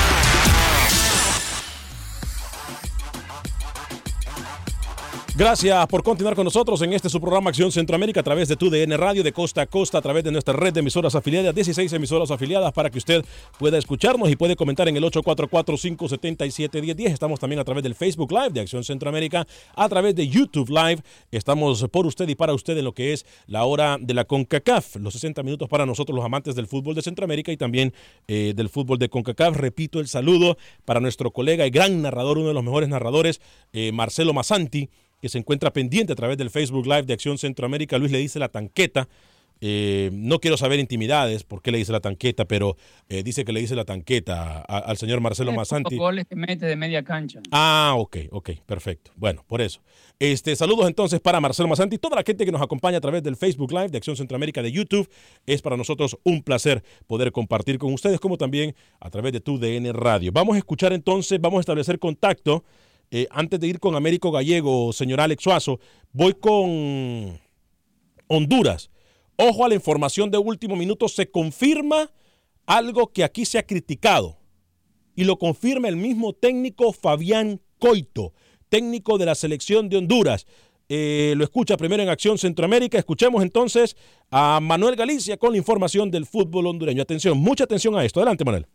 [5.41, 8.69] Gracias por continuar con nosotros en este su programa Acción Centroamérica a través de tu
[8.69, 11.91] DN Radio de costa a costa, a través de nuestra red de emisoras afiliadas, 16
[11.93, 13.25] emisoras afiliadas para que usted
[13.57, 17.07] pueda escucharnos y puede comentar en el 844-577-1010.
[17.07, 21.01] Estamos también a través del Facebook Live de Acción Centroamérica, a través de YouTube Live.
[21.31, 24.97] Estamos por usted y para usted en lo que es la hora de la CONCACAF,
[24.97, 27.95] los 60 minutos para nosotros los amantes del fútbol de Centroamérica y también
[28.27, 29.57] eh, del fútbol de CONCACAF.
[29.57, 33.41] Repito el saludo para nuestro colega y gran narrador, uno de los mejores narradores,
[33.73, 34.87] eh, Marcelo Masanti
[35.21, 37.97] que se encuentra pendiente a través del Facebook Live de Acción Centroamérica.
[37.97, 39.07] Luis le dice la tanqueta.
[39.63, 42.77] Eh, no quiero saber intimidades, por qué le dice la tanqueta, pero
[43.09, 45.97] eh, dice que le dice la tanqueta al señor Marcelo Masanti.
[45.97, 47.41] goles que mete de media cancha.
[47.51, 49.11] Ah, ok, ok, perfecto.
[49.15, 49.79] Bueno, por eso.
[50.17, 53.21] Este, saludos entonces para Marcelo Masanti y toda la gente que nos acompaña a través
[53.21, 55.07] del Facebook Live de Acción Centroamérica de YouTube.
[55.45, 59.59] Es para nosotros un placer poder compartir con ustedes, como también a través de tu
[59.59, 60.31] DN Radio.
[60.31, 62.63] Vamos a escuchar entonces, vamos a establecer contacto
[63.11, 65.79] eh, antes de ir con Américo Gallego, señor Alex Suazo,
[66.13, 67.39] voy con
[68.27, 68.89] Honduras.
[69.35, 72.09] Ojo a la información de último minuto, se confirma
[72.65, 74.37] algo que aquí se ha criticado
[75.13, 78.33] y lo confirma el mismo técnico Fabián Coito,
[78.69, 80.45] técnico de la selección de Honduras.
[80.87, 82.97] Eh, lo escucha primero en Acción Centroamérica.
[82.97, 83.97] Escuchemos entonces
[84.29, 87.01] a Manuel Galicia con la información del fútbol hondureño.
[87.01, 88.19] Atención, mucha atención a esto.
[88.19, 88.67] Adelante, Manuel.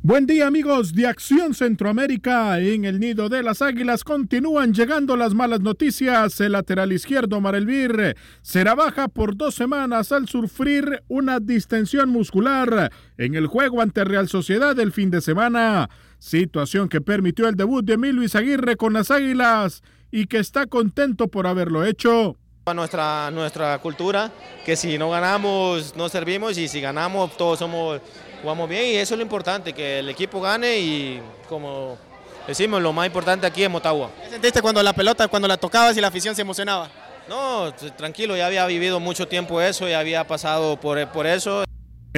[0.00, 2.60] Buen día amigos de Acción Centroamérica.
[2.60, 6.40] En el nido de las águilas continúan llegando las malas noticias.
[6.40, 13.34] El lateral izquierdo Marelvir será baja por dos semanas al sufrir una distensión muscular en
[13.34, 15.90] el juego ante Real Sociedad el fin de semana.
[16.20, 19.82] Situación que permitió el debut de Emilio Aguirre con las águilas
[20.12, 22.36] y que está contento por haberlo hecho.
[22.72, 24.30] Nuestra, nuestra cultura,
[24.64, 28.00] que si no ganamos no servimos y si ganamos todos somos
[28.42, 31.98] jugamos bien y eso es lo importante, que el equipo gane y como
[32.46, 34.10] decimos, lo más importante aquí es Motagua.
[34.24, 36.88] ¿Qué sentiste cuando la pelota, cuando la tocabas y la afición se emocionaba?
[37.28, 41.67] No, tranquilo, ya había vivido mucho tiempo eso, ya había pasado por, por eso.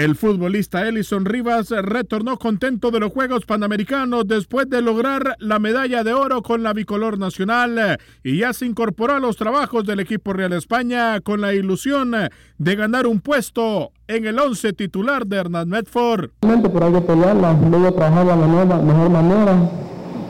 [0.01, 6.03] El futbolista Elison Rivas retornó contento de los Juegos Panamericanos después de lograr la medalla
[6.03, 10.33] de oro con la bicolor nacional y ya se incorporó a los trabajos del equipo
[10.33, 12.15] Real España con la ilusión
[12.57, 16.31] de ganar un puesto en el once titular de Hernán Medford.
[16.41, 16.55] Pero
[16.87, 19.71] hay que pelearla, voy a trabajar de la mejor manera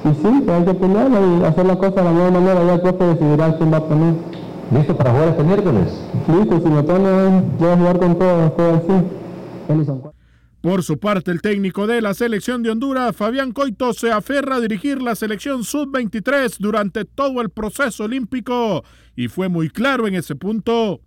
[0.02, 2.80] y sí, hay que pelearla y hacer la cosa de la mejor manera, ya el
[2.80, 4.14] profe decidirá quién va a poner.
[4.72, 5.86] ¿Listo para jugar este miércoles?
[6.26, 9.20] Listo, si me pone, voy a jugar con todo, estoy así.
[10.60, 14.60] Por su parte, el técnico de la selección de Honduras, Fabián Coito, se aferra a
[14.60, 18.84] dirigir la selección sub-23 durante todo el proceso olímpico
[19.16, 21.00] y fue muy claro en ese punto.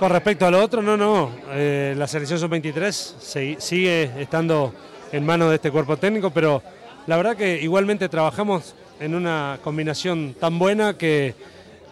[0.00, 1.30] Con respecto a lo otro, no, no.
[1.50, 4.74] Eh, la selección sub-23 sigue estando
[5.12, 6.60] en manos de este cuerpo técnico, pero
[7.06, 11.36] la verdad que igualmente trabajamos en una combinación tan buena que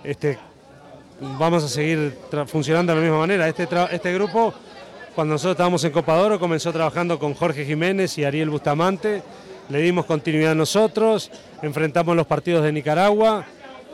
[0.03, 0.38] este,
[1.38, 3.49] vamos a seguir funcionando de la misma manera.
[3.49, 4.53] Este, este grupo
[5.16, 9.22] cuando nosotros estábamos en Copadoro comenzó trabajando con Jorge Jiménez y Ariel Bustamante,
[9.70, 11.31] le dimos continuidad a nosotros,
[11.62, 13.46] enfrentamos los partidos de Nicaragua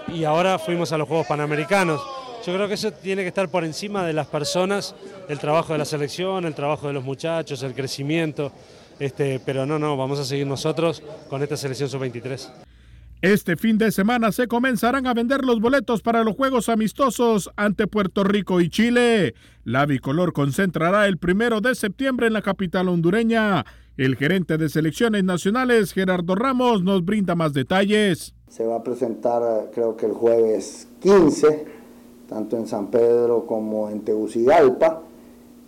[0.09, 2.03] y ahora fuimos a los Juegos Panamericanos.
[2.45, 4.97] Yo creo que eso tiene que estar por encima de las personas,
[5.29, 8.51] el trabajo de la selección, el trabajo de los muchachos, el crecimiento.
[8.99, 12.51] Este, pero no, no, vamos a seguir nosotros con esta selección sub-23.
[13.23, 17.87] Este fin de semana se comenzarán a vender los boletos para los juegos amistosos ante
[17.87, 19.35] Puerto Rico y Chile.
[19.63, 23.65] La bicolor concentrará el primero de septiembre en la capital hondureña.
[23.97, 28.35] El gerente de selecciones nacionales, Gerardo Ramos, nos brinda más detalles.
[28.49, 31.65] Se va a presentar creo que el jueves 15,
[32.29, 35.01] tanto en San Pedro como en Tegucigalpa,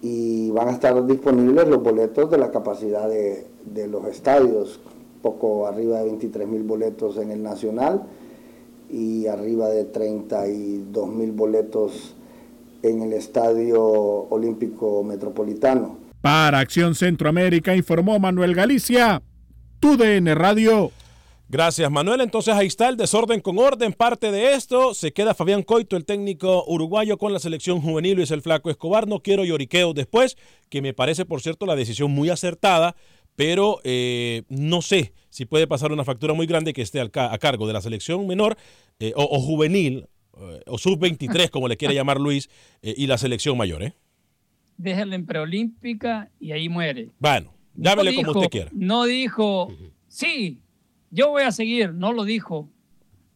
[0.02, 4.80] y van a estar disponibles los boletos de la capacidad de, de los estadios,
[5.24, 8.02] poco arriba de 23 mil boletos en el Nacional
[8.90, 12.14] y arriba de 32 mil boletos
[12.82, 15.96] en el Estadio Olímpico Metropolitano.
[16.20, 19.22] Para Acción Centroamérica informó Manuel Galicia,
[19.80, 20.90] TUDN Radio.
[21.48, 22.20] Gracias, Manuel.
[22.20, 23.94] Entonces ahí está el desorden con orden.
[23.94, 28.30] Parte de esto se queda Fabián Coito, el técnico uruguayo con la selección juvenil Luis
[28.30, 29.08] el Flaco Escobar.
[29.08, 30.36] No quiero lloriqueo después,
[30.68, 32.96] que me parece, por cierto, la decisión muy acertada,
[33.36, 37.66] pero eh, no sé si puede pasar una factura muy grande que esté a cargo
[37.66, 38.56] de la selección menor
[39.00, 40.06] eh, o, o, juvenil
[40.38, 42.48] eh, o sub-23, como le quiera llamar Luis,
[42.82, 43.82] y la selección mayor.
[43.82, 43.94] ¿eh?
[44.76, 47.10] Déjenla en preolímpica y ahí muere.
[47.18, 48.70] Bueno, llámele no dijo, como usted quiera.
[48.72, 49.72] No dijo,
[50.06, 50.60] sí,
[51.10, 52.70] yo voy a seguir, no lo dijo.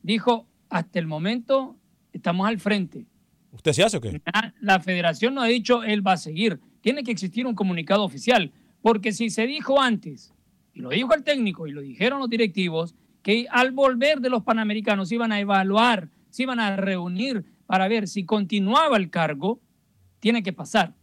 [0.02, 1.76] Dijo, hasta el momento
[2.12, 3.06] estamos al frente.
[3.50, 4.20] ¿Usted se hace o qué?
[4.60, 6.60] La federación no ha dicho él va a seguir.
[6.80, 8.52] Tiene que existir un comunicado oficial.
[8.88, 10.32] Porque si se dijo antes,
[10.72, 14.42] y lo dijo el técnico y lo dijeron los directivos, que al volver de los
[14.44, 19.60] Panamericanos iban a evaluar, se iban a reunir para ver si continuaba el cargo,
[20.20, 20.94] tiene que pasar.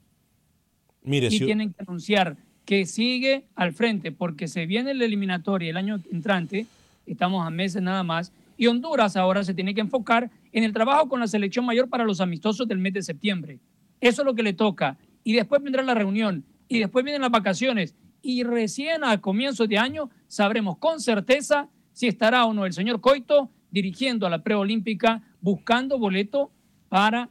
[1.04, 1.46] Mire, y si...
[1.46, 6.66] tienen que anunciar que sigue al frente, porque se viene la eliminatoria el año entrante,
[7.06, 11.08] estamos a meses nada más, y Honduras ahora se tiene que enfocar en el trabajo
[11.08, 13.60] con la selección mayor para los amistosos del mes de septiembre.
[14.02, 14.98] Eso es lo que le toca.
[15.24, 19.78] Y después vendrá la reunión, y después vienen las vacaciones, y recién a comienzos de
[19.78, 25.22] año sabremos con certeza si estará o no el señor Coito dirigiendo a la preolímpica,
[25.42, 26.52] buscando boleto
[26.90, 27.30] para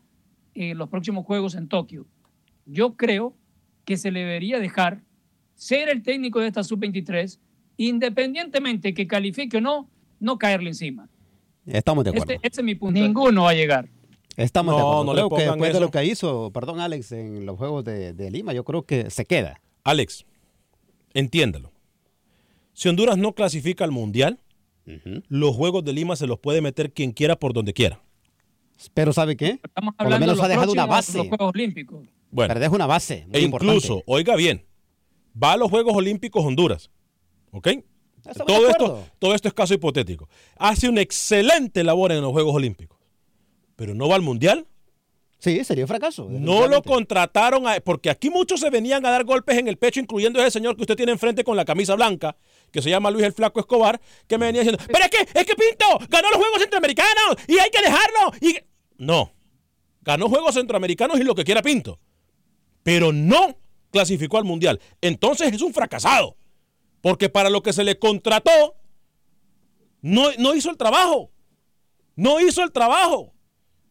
[0.55, 2.07] eh, los próximos Juegos en Tokio.
[2.67, 3.35] Yo creo
[3.85, 5.03] que se le debería dejar
[5.55, 7.39] ser el técnico de esta sub-23,
[7.77, 9.89] independientemente que califique o no,
[10.21, 11.09] no caerle encima.
[11.67, 12.35] Estamos de acuerdo.
[12.35, 13.01] Este, este es mi punto.
[13.01, 13.89] Ninguno va a llegar.
[14.37, 15.05] Estamos No, de acuerdo.
[15.05, 18.31] no le que después de lo que hizo, perdón Alex, en los Juegos de, de
[18.31, 19.61] Lima, yo creo que se queda.
[19.85, 20.25] Alex,
[21.13, 21.73] entiéndalo.
[22.73, 24.41] Si Honduras no clasifica al Mundial,
[25.29, 28.01] los Juegos de Lima se los puede meter quien quiera por donde quiera.
[28.93, 29.61] Pero ¿sabe qué?
[29.63, 31.19] Estamos Por lo menos de ha dejado una base.
[31.19, 32.01] Los Juegos Olímpicos.
[32.31, 33.25] Bueno, Pero deja una base.
[33.29, 34.05] Muy e incluso, importante.
[34.07, 34.65] oiga bien,
[35.41, 36.91] va a los Juegos Olímpicos Honduras.
[37.53, 37.69] ¿Ok?
[38.47, 40.29] Todo esto, todo esto es caso hipotético.
[40.57, 42.94] Hace una excelente labor en los Juegos Olímpicos,
[43.77, 44.67] pero no va al Mundial.
[45.39, 46.27] Sí, sería un fracaso.
[46.31, 50.01] No lo contrataron, a- porque aquí muchos se venían a dar golpes en el pecho,
[50.01, 52.35] incluyendo ese señor que usted tiene enfrente con la camisa blanca,
[52.71, 55.47] que se llama Luis el Flaco Escobar, que me venía diciendo, pero es que, es
[55.47, 58.33] que Pinto ganó los Juegos Centroamericanos y hay que dejarlo.
[58.41, 58.57] Y...
[58.97, 59.33] No,
[60.01, 61.99] ganó Juegos Centroamericanos y lo que quiera Pinto,
[62.83, 63.59] pero no
[63.91, 64.81] clasificó al Mundial.
[65.03, 66.39] Entonces es un fracasado,
[67.03, 68.77] porque para lo que se le contrató,
[70.01, 71.31] no, no hizo el trabajo.
[72.17, 73.34] No hizo el trabajo.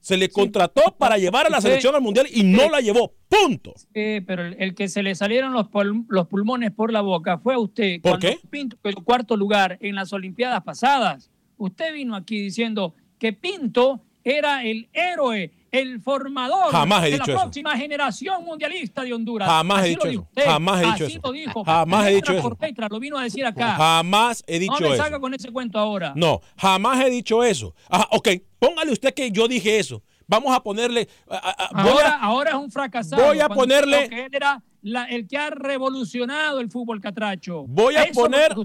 [0.04, 3.14] Se le contrató para llevar a la selección al Mundial y no la llevó.
[3.30, 3.74] Punto.
[3.94, 7.38] Sí, pero el, el que se le salieron los, pul- los pulmones por la boca
[7.38, 8.02] fue a usted.
[8.02, 8.38] ¿Por qué?
[8.50, 11.32] Pinto quedó cuarto lugar en las Olimpiadas pasadas.
[11.58, 17.26] Usted vino aquí diciendo que Pinto era el héroe, el formador Jamás he de dicho
[17.28, 17.42] la eso.
[17.42, 19.50] próxima generación mundialista de Honduras.
[19.50, 20.22] Jamás he dicho eso.
[20.22, 21.22] usted, Jamás he dicho así eso.
[21.24, 21.64] lo dijo.
[21.66, 22.42] Jamás he dicho eso.
[22.44, 23.76] por letra, lo vino a decir acá.
[23.76, 24.98] Jamás he no dicho me eso.
[25.04, 26.14] salga con ese cuento ahora.
[26.16, 27.74] No, jamás he dicho eso.
[27.90, 30.02] Ajá, ok, póngale usted que yo dije eso.
[30.28, 31.10] Vamos a ponerle.
[31.30, 33.22] a- a- Ahora, a- ahora es un fracasado.
[33.26, 37.66] voy a ponerle- dijo que él era la- el que ha revolucionado el fútbol catracho.
[37.68, 38.56] voy a Eso poner.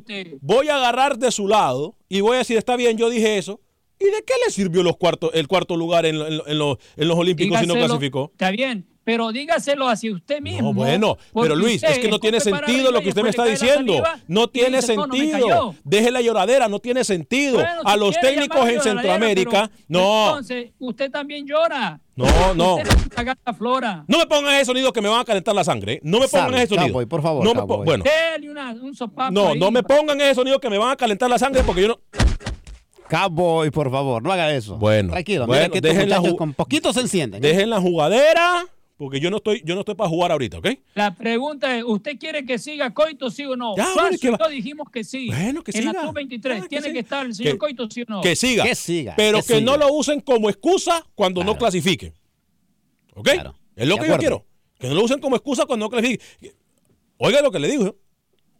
[0.40, 3.60] Voy a agarrar de su lado y voy a decir, está bien, yo dije eso.
[4.00, 7.08] ¿Y de qué le sirvió los cuartos, el cuarto lugar en, en- en los, en
[7.08, 8.30] los Olímpicos si no clasificó?
[8.32, 10.68] Está bien, pero dígaselo hacia usted mismo.
[10.68, 13.94] No, bueno, pero Luis, es que no tiene sentido lo que usted me está diciendo.
[13.94, 15.48] saliva No tiene dice, "No, no sentido.
[15.48, 15.74] cayó".
[15.82, 17.54] Deje la lloradera, no tiene sentido.
[17.54, 22.00] Bueno, a si los técnicos en Centroamérica, pero no, Entonces, usted también llora.
[22.14, 22.76] no, no.
[23.56, 24.04] Flora.
[24.06, 25.94] No me pongan ese sonido que me van a calentar la sangre.
[25.94, 26.00] ¿eh?
[26.04, 26.88] No me pongan Sabe, ese sonido.
[26.92, 27.84] Cowboy, por favor, No me po- Cowboy.
[27.86, 28.04] bueno,
[28.48, 28.94] una- un
[29.32, 29.58] no, ahí.
[29.58, 31.98] no me pongan ese sonido que me van a calentar la sangre porque yo no.
[33.08, 34.76] Cowboy, por favor, no haga eso.
[34.76, 37.44] Bueno, Tranquilo, bueno, mira que dejen la con poquito se encienden.
[37.44, 37.48] ¿eh?
[37.48, 38.66] Dejen la jugadera
[38.98, 40.66] porque yo no estoy, yo no estoy para jugar ahorita, ¿ok?
[40.94, 43.76] La pregunta es, ¿usted quiere que siga Coito, sí o no?
[43.76, 44.48] Ya, Suazo bueno, ¿y qué y va?
[44.48, 45.28] dijimos que sí.
[45.28, 46.02] Bueno, que en la siga.
[46.06, 48.20] sub-23 Ah, que tiene que estar el señor Que- Coito, sí o no.
[48.20, 48.64] Que siga.
[48.64, 52.12] Que siga, Pero que que, no lo usen como excusa cuando no clasifiquen.
[53.14, 53.28] ¿Ok?
[53.76, 54.46] Es lo de que yo quiero.
[54.80, 56.26] Que no lo usen como excusa cuando no clasifiquen.
[57.18, 57.96] Oiga lo que le digo.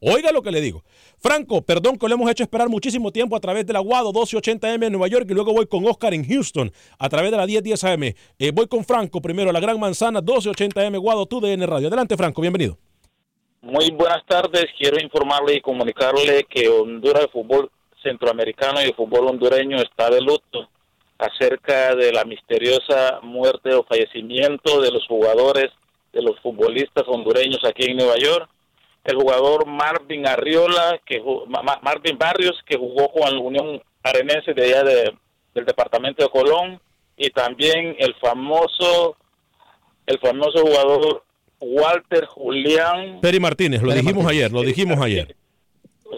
[0.01, 0.84] Oiga lo que le digo.
[1.18, 4.92] Franco, perdón que lo hemos hecho esperar muchísimo tiempo a través del Aguado 1280M en
[4.92, 8.03] Nueva York y luego voy con Oscar en Houston a través de la 1010 AM.
[8.05, 11.88] Eh, voy con Franco primero, la Gran Manzana 1280M Guado, tu DN Radio.
[11.88, 12.78] Adelante, Franco, bienvenido.
[13.61, 14.66] Muy buenas tardes.
[14.78, 17.70] Quiero informarle y comunicarle que Honduras de fútbol
[18.03, 20.68] centroamericano y el fútbol hondureño está de luto
[21.18, 25.66] acerca de la misteriosa muerte o fallecimiento de los jugadores,
[26.12, 28.49] de los futbolistas hondureños aquí en Nueva York.
[29.09, 31.22] El jugador Marvin Arriola, que
[31.82, 35.14] Marvin Barrios, que jugó con la Unión Arenense de allá de,
[35.54, 36.78] del departamento de Colón,
[37.16, 39.16] y también el famoso,
[40.04, 41.24] el famoso jugador
[41.59, 43.22] Walter Julián.
[43.22, 45.34] Peri Martínez, lo dijimos ayer, lo dijimos ayer.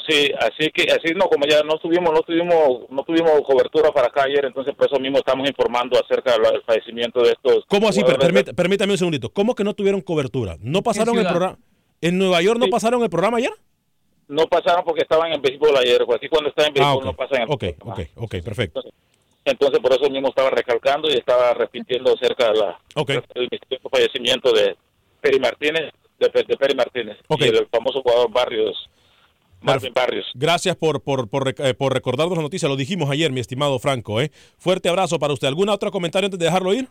[0.08, 4.08] Sí, así que así no como ya no tuvimos no tuvimos no tuvimos cobertura para
[4.08, 7.64] acá ayer, entonces por eso mismo estamos informando acerca del fallecimiento de estos.
[7.68, 8.02] ¿Cómo así?
[8.02, 9.30] permítame un segundito.
[9.30, 10.56] ¿Cómo que no tuvieron cobertura?
[10.60, 11.56] ¿No pasaron el programa?
[12.00, 13.52] ¿En Nueva York no pasaron el programa ayer?
[14.28, 16.02] No pasaron porque estaban en béisbol ayer.
[16.14, 18.82] Aquí cuando está en béisbol ah, no pasan en Ok, ok, ok, perfecto.
[19.44, 22.80] Entonces, por eso mismo estaba recalcando y estaba repitiendo acerca de la,
[23.34, 23.48] el
[23.90, 24.76] fallecimiento de
[25.20, 28.88] Peri Martínez, de, de Peri Martínez y el famoso jugador Barrios
[29.60, 30.26] Marvin Barrios.
[30.34, 32.68] Gracias por, por, por, eh, por, recordarnos la noticia.
[32.68, 34.20] Lo dijimos ayer, mi estimado Franco.
[34.20, 34.30] ¿eh?
[34.58, 35.48] Fuerte abrazo para usted.
[35.48, 36.88] ¿Algún otro comentario antes de dejarlo ir?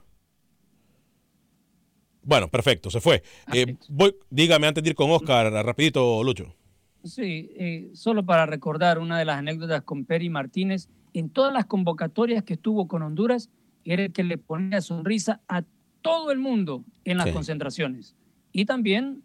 [2.29, 3.23] Bueno, perfecto, se fue.
[3.51, 6.53] Eh, voy, dígame antes de ir con Oscar, rapidito, Lucho.
[7.03, 11.65] Sí, eh, solo para recordar una de las anécdotas con Peri Martínez, en todas las
[11.65, 13.49] convocatorias que estuvo con Honduras,
[13.83, 15.63] era el que le ponía sonrisa a
[16.03, 18.15] todo el mundo en las concentraciones.
[18.51, 19.23] Y también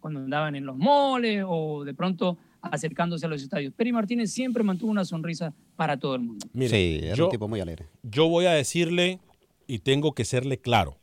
[0.00, 3.72] cuando andaban en los moles o de pronto acercándose a los estadios.
[3.74, 6.46] Peri Martínez siempre mantuvo una sonrisa para todo el mundo.
[6.52, 7.86] sí, era un tipo muy alegre.
[8.02, 9.20] Yo voy a decirle,
[9.68, 10.98] y tengo que serle claro,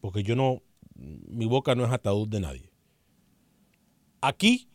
[0.00, 0.62] porque yo no,
[0.94, 2.70] mi boca no es ataúd de nadie.
[4.20, 4.68] Aquí,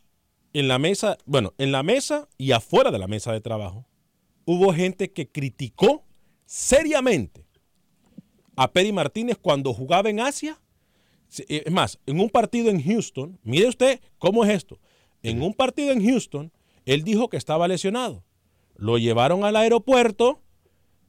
[0.52, 3.86] en la mesa, bueno, en la mesa y afuera de la mesa de trabajo,
[4.44, 6.04] hubo gente que criticó
[6.44, 7.46] seriamente
[8.56, 10.60] a Peri Martínez cuando jugaba en Asia.
[11.48, 14.78] Es más, en un partido en Houston, mire usted cómo es esto.
[15.22, 16.52] En un partido en Houston,
[16.84, 18.24] él dijo que estaba lesionado.
[18.74, 20.42] Lo llevaron al aeropuerto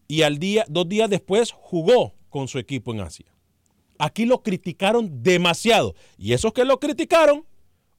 [0.08, 3.34] y al día, dos días después jugó con su equipo en Asia.
[4.04, 5.94] Aquí lo criticaron demasiado.
[6.18, 7.46] Y esos que lo criticaron,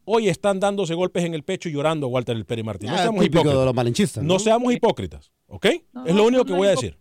[0.05, 2.89] hoy están dándose golpes en el pecho y llorando a Walter el Peri Martín.
[2.89, 4.25] No ah, seamos hipócritas.
[4.25, 4.39] ¿no?
[4.41, 5.67] seamos hipócritas, ¿ok?
[6.07, 6.99] es lo único que voy a decir.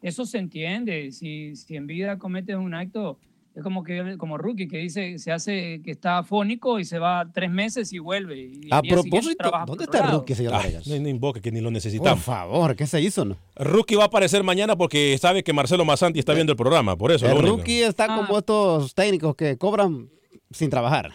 [0.00, 1.12] Eso se entiende.
[1.12, 3.18] Si, si en vida cometes un acto,
[3.54, 7.28] es como que como rookie que dice se hace que está afónico y se va
[7.32, 8.38] tres meses y vuelve.
[8.38, 10.86] Y a propósito, ¿dónde está Rookie, señor Vargas?
[10.86, 12.24] No, no invoque que ni lo necesitamos.
[12.24, 13.24] Por favor, ¿qué se hizo?
[13.24, 13.36] No?
[13.56, 17.10] Rookie va a aparecer mañana porque sabe que Marcelo Masanti está viendo el programa, por
[17.10, 17.26] eso.
[17.26, 18.38] El Rookie está como ah.
[18.38, 20.08] estos técnicos que cobran
[20.50, 21.12] sin trabajar.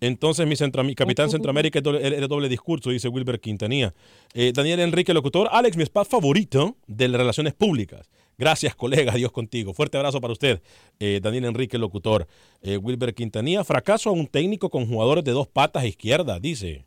[0.00, 3.94] Entonces, mi, centro, mi capitán Centroamérica era doble, discurso, dice Wilber Quintanilla.
[4.34, 5.48] Eh, Daniel Enrique, locutor.
[5.50, 8.08] Alex, mi spa favorito de las relaciones públicas.
[8.38, 9.12] Gracias, colega.
[9.14, 9.72] Dios contigo.
[9.72, 10.60] Fuerte abrazo para usted,
[10.98, 12.26] eh, Daniel Enrique, locutor.
[12.62, 13.64] Eh, Wilber Quintanilla.
[13.64, 16.86] Fracaso a un técnico con jugadores de dos patas izquierdas, dice.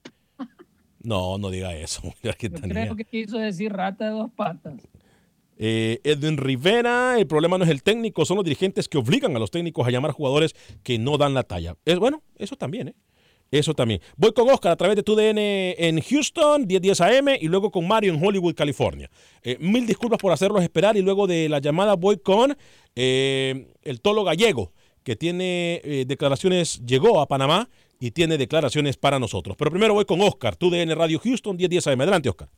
[1.01, 2.01] No, no diga eso.
[2.21, 4.87] creo que quiso decir rata de dos patas.
[5.61, 9.39] Eh, Edwin Rivera, el problema no es el técnico, son los dirigentes que obligan a
[9.39, 11.75] los técnicos a llamar jugadores que no dan la talla.
[11.83, 12.95] Es bueno, eso también, ¿eh?
[13.51, 14.01] Eso también.
[14.15, 18.13] Voy con Oscar a través de TUDN en Houston, 1010 AM, y luego con Mario
[18.13, 19.09] en Hollywood, California.
[19.41, 22.55] Eh, mil disculpas por hacerlos esperar, y luego de la llamada voy con
[22.95, 24.71] eh, el tolo gallego,
[25.03, 27.67] que tiene declaraciones, llegó a Panamá
[27.99, 29.55] y tiene declaraciones para nosotros.
[29.57, 32.01] Pero primero voy con Oscar, TUDN Radio Houston, 1010 AM.
[32.01, 32.49] Adelante, Oscar.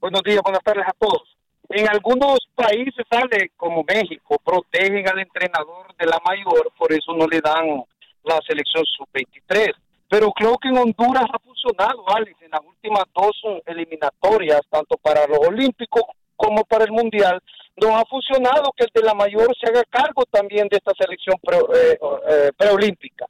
[0.00, 1.36] Buenos días, buenas tardes a todos.
[1.68, 7.26] En algunos países sale como México, protegen al entrenador de la mayor, por eso no
[7.26, 7.82] le dan
[8.22, 9.72] la selección sub-23.
[10.08, 13.32] Pero creo que en Honduras ha funcionado, Alex, en las últimas dos
[13.66, 16.02] eliminatorias, tanto para los Olímpicos
[16.36, 17.42] como para el Mundial,
[17.76, 21.36] no ha funcionado que el de la mayor se haga cargo también de esta selección
[21.74, 21.98] eh,
[22.28, 23.26] eh, preolímpica.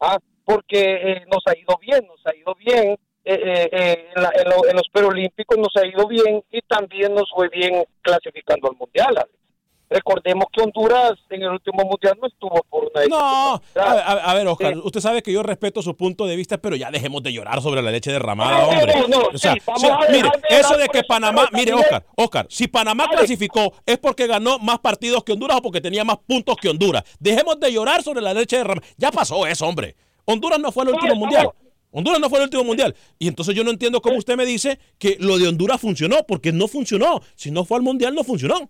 [0.00, 0.18] ¿ah?
[0.44, 2.96] Porque eh, nos ha ido bien, nos ha ido bien
[3.30, 7.84] eh, eh, eh, en, los preolímpicos nos ha ido bien y también nos fue bien
[8.00, 9.18] clasificando al mundial.
[9.90, 13.06] Recordemos que Honduras en el último mundial no estuvo por una.
[13.06, 16.90] No, a, ver, Oscar, usted sabe que yo respeto su punto de vista, pero ya
[16.90, 18.94] dejemos de llorar sobre la leche derramada, hombre.
[19.32, 19.54] o sea,
[20.10, 24.78] mire, eso de que Panamá, mire, Oscar, Oscar, si Panamá clasificó es porque ganó más
[24.80, 27.02] partidos que Honduras o porque tenía más puntos que Honduras.
[27.18, 28.86] Dejemos de llorar sobre la leche derramada.
[28.98, 29.96] Ya pasó eso, hombre.
[30.26, 31.50] Honduras no fue el último mundial.
[31.90, 32.94] Honduras no fue el último mundial.
[33.18, 36.52] Y entonces yo no entiendo cómo usted me dice que lo de Honduras funcionó, porque
[36.52, 37.22] no funcionó.
[37.34, 38.68] Si no fue al mundial, no funcionó.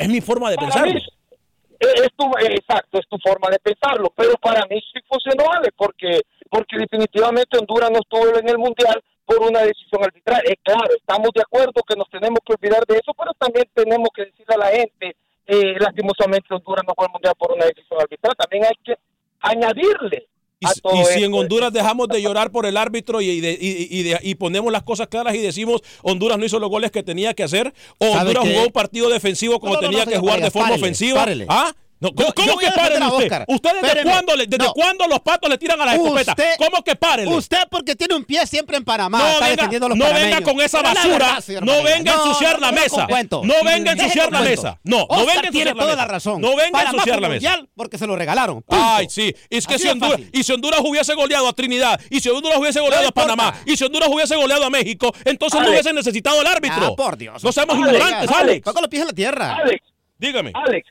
[0.00, 0.88] Es mi forma de pensar.
[0.88, 4.12] Es tu, exacto, es tu forma de pensarlo.
[4.16, 5.44] Pero para mí sí funcionó,
[5.76, 6.20] porque
[6.50, 10.42] porque definitivamente Honduras no estuvo en el Mundial por una decisión arbitral.
[10.44, 14.08] Es claro, estamos de acuerdo que nos tenemos que olvidar de eso, pero también tenemos
[14.14, 18.00] que decirle a la gente, eh, lastimosamente Honduras no fue al Mundial por una decisión
[18.00, 18.34] arbitral.
[18.36, 18.94] También hay que
[19.40, 20.26] añadirle
[20.60, 24.18] y, y si en Honduras dejamos de llorar por el árbitro y, de, y, de,
[24.22, 27.42] y, ponemos las cosas claras y decimos Honduras no hizo los goles que tenía que
[27.42, 30.74] hacer, o Honduras jugó un partido defensivo como no, no, tenía que jugar de forma
[30.74, 31.26] ofensiva.
[31.48, 31.74] ¿Ah?
[32.00, 33.44] No, ¿Cómo, cómo que paren usted?
[33.46, 34.72] ¿Usted desde, cuándo, desde no.
[34.72, 36.32] cuándo los patos le tiran a las escopetas?
[36.32, 37.28] Usted, ¿Cómo que paren?
[37.28, 39.18] Usted porque tiene un pie siempre en Panamá.
[39.18, 40.38] No, está venga, defendiendo los no panameños.
[40.38, 41.36] venga con esa basura.
[41.36, 43.06] Verdad, no venga a ensuciar la mesa.
[43.42, 44.80] No venga a ensuciar la mesa.
[44.82, 45.96] No, no venga a ensuciar la toda mesa.
[45.96, 46.40] la razón.
[46.40, 47.58] No venga a ensuciar la mesa.
[47.76, 48.62] porque se lo regalaron.
[48.62, 48.82] Punto.
[48.82, 49.34] Ay, sí.
[49.50, 52.80] Es que si Honduras, y si Honduras hubiese goleado a Trinidad, y si Honduras hubiese
[52.80, 56.46] goleado a Panamá, y si Honduras hubiese goleado a México, entonces no hubiesen necesitado al
[56.46, 56.86] árbitro.
[56.86, 57.44] Ah, por Dios.
[57.44, 58.64] No seamos ignorantes, Alex.
[58.64, 59.54] Toca los pies en la tierra.
[59.56, 59.82] Alex,
[60.18, 60.52] Dígame.
[60.54, 60.88] Alex,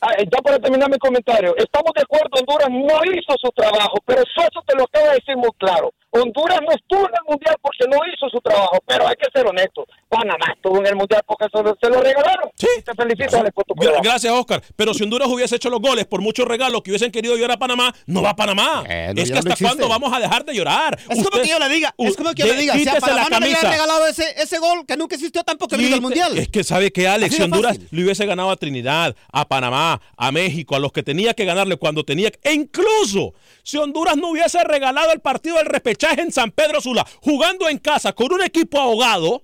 [0.00, 4.62] ya para terminar mi comentario, estamos de acuerdo, Honduras no hizo su trabajo, pero eso
[4.66, 5.92] te lo acaba de decir muy claro.
[6.10, 9.46] Honduras no estuvo en el Mundial porque no hizo su trabajo, pero hay que ser
[9.46, 9.84] honesto.
[10.08, 12.50] Panamá estuvo en el Mundial porque se lo, se lo regalaron.
[12.54, 12.66] Sí.
[12.84, 13.74] Te felicito, Alex, por tu.
[14.02, 14.62] Gracias, Oscar.
[14.76, 17.58] Pero si Honduras hubiese hecho los goles por muchos regalos que hubiesen querido llevar a
[17.58, 18.84] Panamá, no va a Panamá.
[18.88, 20.98] Eh, no, es que hasta cuándo vamos a dejar de llorar.
[21.08, 23.28] Es como que yo le diga, es como que yo le diga, si a Panamá
[23.30, 26.36] no le hubieran regalado ese, ese gol que nunca existió tampoco en el Mundial.
[26.38, 27.88] Es que sabe que Alex, si Honduras fácil.
[27.90, 31.76] le hubiese ganado a Trinidad, a Panamá, a México, a los que tenía que ganarle
[31.76, 36.32] cuando tenía que- e incluso si Honduras no hubiese regalado el partido del repechaje en
[36.32, 39.42] San Pedro Sula, jugando en casa con un equipo ahogado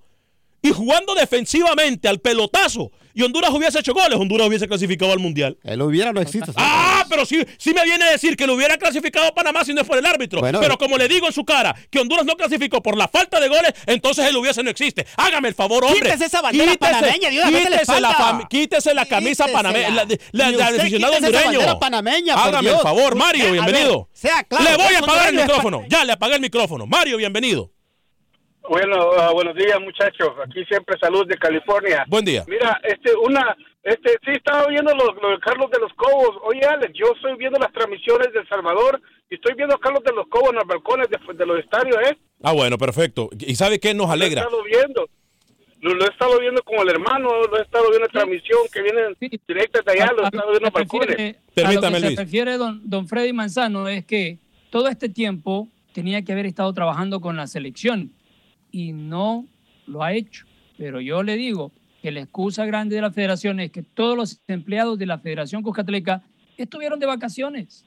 [0.64, 5.56] y jugando defensivamente al pelotazo, y Honduras hubiese hecho goles, Honduras hubiese clasificado al Mundial.
[5.62, 6.50] El hubiera no existe.
[6.56, 9.72] Ah, pero sí, sí me viene a decir que lo hubiera clasificado a Panamá si
[9.72, 10.40] no es por el árbitro.
[10.40, 10.76] Bueno, pero eh.
[10.78, 13.72] como le digo en su cara que Honduras no clasificó por la falta de goles,
[13.86, 15.06] entonces el hubiese no existe.
[15.16, 16.00] Hágame el favor, hombre.
[16.00, 20.20] Quítese esa bandera panameña vez de la quítese, la quítese la camisa panameña, la, de-
[20.32, 21.78] la- la del aficionado quítese esa hondureño.
[21.78, 22.82] panameña, por Hágame el Dios.
[22.82, 24.08] favor, Mario, bienvenido.
[24.10, 25.82] ver, sea claro, le voy a apagar el micrófono.
[25.88, 26.86] Ya le apagué el micrófono.
[26.86, 27.70] Mario, bienvenido.
[28.68, 30.30] Bueno, ah, buenos días muchachos.
[30.44, 32.04] Aquí siempre salud de California.
[32.08, 32.44] Buen día.
[32.48, 36.36] Mira, este, una, este, sí estaba viendo lo, lo de Carlos de los Cobos.
[36.44, 40.02] Oye, Alex, yo estoy viendo las transmisiones de El Salvador y estoy viendo a Carlos
[40.04, 42.16] de los Cobos en los balcones de, de los estadios, ¿eh?
[42.42, 43.28] Ah, bueno, perfecto.
[43.38, 44.42] ¿Y sabe qué nos Lo he alegra?
[44.42, 45.08] estado viendo.
[45.80, 48.80] Lo, lo he estado viendo con el hermano, lo he estado viendo en transmisión que
[48.80, 49.14] vienen
[49.46, 51.36] directas de allá, lo he estado viendo en los balcones.
[51.52, 52.16] Permítame, a lo que Luis.
[52.16, 54.38] se refiere don, don Freddy Manzano es que
[54.70, 58.10] todo este tiempo tenía que haber estado trabajando con la selección
[58.74, 59.46] y no
[59.86, 60.46] lo ha hecho.
[60.76, 61.70] Pero yo le digo
[62.02, 65.62] que la excusa grande de la federación es que todos los empleados de la Federación
[65.62, 66.22] Cuscatleca
[66.56, 67.84] estuvieron de vacaciones.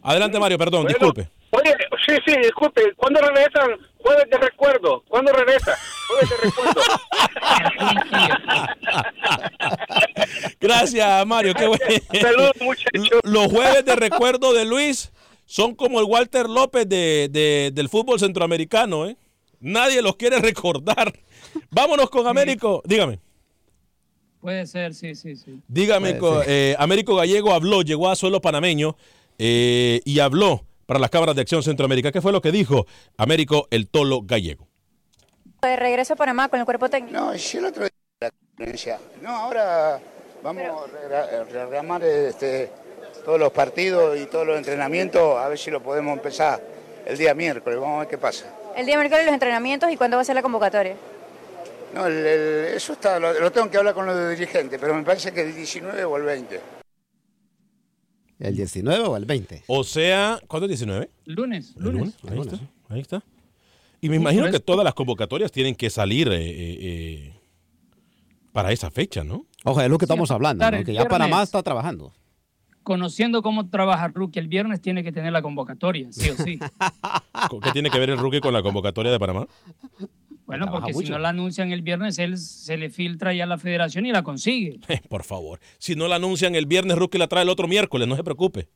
[0.00, 1.30] Adelante, Mario, perdón, Bueno, disculpe.
[1.50, 1.74] Oye,
[2.06, 3.70] sí, sí, disculpe, ¿cuándo regresan?
[3.98, 5.04] Jueves de recuerdo.
[5.06, 5.76] ¿Cuándo regresa?
[6.08, 6.80] Jueves de recuerdo.
[10.60, 11.52] Gracias, Mario.
[11.54, 11.84] Qué bueno.
[12.18, 13.20] Salud, muchachos.
[13.24, 15.12] Los jueves de recuerdo de Luis
[15.44, 19.16] son como el Walter López de, de- del fútbol centroamericano, ¿eh?
[19.60, 21.12] Nadie los quiere recordar.
[21.70, 22.82] Vámonos con Américo.
[22.84, 23.20] Dígame.
[24.40, 25.60] Puede ser, sí, sí, sí.
[25.68, 28.96] Dígame, eh, Américo Gallego habló, llegó a suelo panameño
[29.38, 32.10] eh, y habló para las cámaras de acción Centroamérica.
[32.10, 32.86] ¿Qué fue lo que dijo
[33.16, 34.66] Américo el Tolo Gallego?
[35.62, 37.16] De regreso a Panamá con el cuerpo técnico.
[37.16, 38.98] No, sí, el otro día la conferencia.
[39.22, 40.00] No, ahora
[40.42, 42.68] vamos a rearmar este,
[43.24, 46.60] todos los partidos y todos los entrenamientos, a ver si lo podemos empezar
[47.06, 47.78] el día miércoles.
[47.78, 48.46] Vamos a ver qué pasa.
[48.76, 50.96] El día miércoles los entrenamientos y cuándo va a ser la convocatoria.
[51.94, 55.02] No, el- el- eso está, lo, lo tengo que hablar con los dirigentes, pero me
[55.02, 56.60] parece que el 19 o el 20.
[58.38, 59.64] ¿El 19 o el 20?
[59.68, 61.10] O sea, ¿cuándo es 19?
[61.26, 62.14] Lunes, El lunes.
[62.28, 62.58] Ahí está.
[62.88, 63.22] Ahí está.
[64.00, 67.34] Y me imagino que todas las convocatorias tienen que salir eh, eh, eh,
[68.52, 69.46] para esa fecha, ¿no?
[69.64, 70.84] Ojo, es lo que estamos hablando, ¿no?
[70.84, 72.12] que ya Panamá está trabajando.
[72.82, 76.58] Conociendo cómo trabaja Rookie, el viernes tiene que tener la convocatoria, sí o sí.
[77.62, 79.46] ¿Qué tiene que ver el rookie con la convocatoria de Panamá?
[80.46, 83.46] Bueno, Trabaja porque si no la anuncian el viernes, él se le filtra ya a
[83.46, 84.80] la federación y la consigue.
[85.08, 85.60] Por favor.
[85.78, 88.68] Si no la anuncian el viernes, Rookie la trae el otro miércoles, no se preocupe.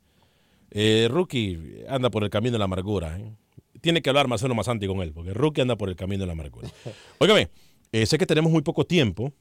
[0.71, 3.19] Eh, Rookie anda por el camino de la amargura.
[3.19, 3.33] ¿eh?
[3.81, 6.33] Tiene que hablar Marcelo Masanti con él, porque Rookie anda por el camino de la
[6.33, 6.69] amargura.
[7.19, 7.51] Óigame,
[7.93, 9.33] eh, sé que tenemos muy poco tiempo.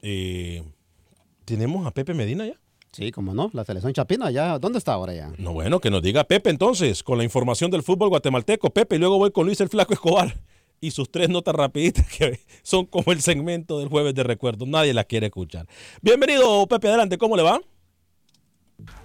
[0.00, 0.62] Eh,
[1.44, 2.58] ¿Tenemos a Pepe Medina ya?
[2.92, 5.32] Sí, como no, la selección chapina ya, ¿dónde está ahora ya?
[5.38, 8.68] No, bueno, que nos diga Pepe entonces, con la información del fútbol guatemalteco.
[8.68, 10.36] Pepe, y luego voy con Luis el Flaco Escobar
[10.78, 14.66] y sus tres notas rapiditas que son como el segmento del jueves de recuerdo.
[14.66, 15.66] Nadie las quiere escuchar.
[16.02, 17.60] Bienvenido, Pepe, adelante, ¿cómo le va?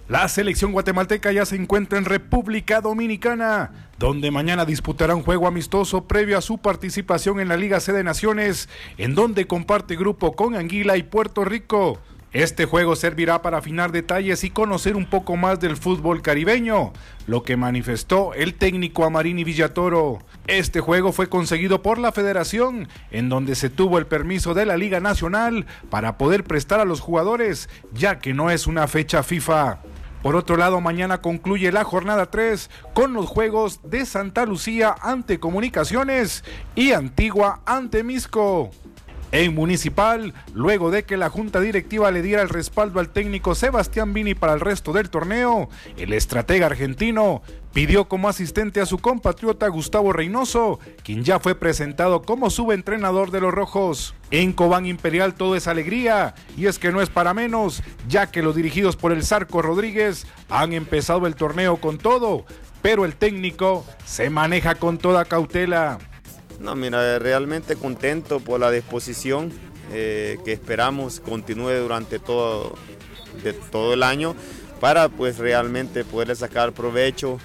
[0.06, 6.06] La selección guatemalteca ya se encuentra en República Dominicana, donde mañana disputará un juego amistoso
[6.06, 8.68] previo a su participación en la Liga C de Naciones,
[8.98, 11.98] en donde comparte grupo con Anguila y Puerto Rico.
[12.38, 16.92] Este juego servirá para afinar detalles y conocer un poco más del fútbol caribeño,
[17.26, 20.20] lo que manifestó el técnico Amarini Villatoro.
[20.46, 24.76] Este juego fue conseguido por la federación, en donde se tuvo el permiso de la
[24.76, 29.80] Liga Nacional para poder prestar a los jugadores, ya que no es una fecha FIFA.
[30.22, 35.40] Por otro lado, mañana concluye la jornada 3 con los juegos de Santa Lucía ante
[35.40, 36.44] Comunicaciones
[36.76, 38.70] y Antigua ante Misco.
[39.30, 44.14] En Municipal, luego de que la Junta Directiva le diera el respaldo al técnico Sebastián
[44.14, 45.68] Vini para el resto del torneo,
[45.98, 47.42] el estratega argentino
[47.74, 53.42] pidió como asistente a su compatriota Gustavo Reynoso, quien ya fue presentado como subentrenador de
[53.42, 54.14] los Rojos.
[54.30, 58.42] En Cobán Imperial todo es alegría, y es que no es para menos, ya que
[58.42, 62.46] los dirigidos por el Zarco Rodríguez han empezado el torneo con todo,
[62.80, 65.98] pero el técnico se maneja con toda cautela.
[66.60, 69.52] No, mira, realmente contento por la disposición
[69.92, 72.76] eh, que esperamos continúe durante todo,
[73.42, 74.34] de todo el año
[74.80, 77.38] para pues realmente poder sacar provecho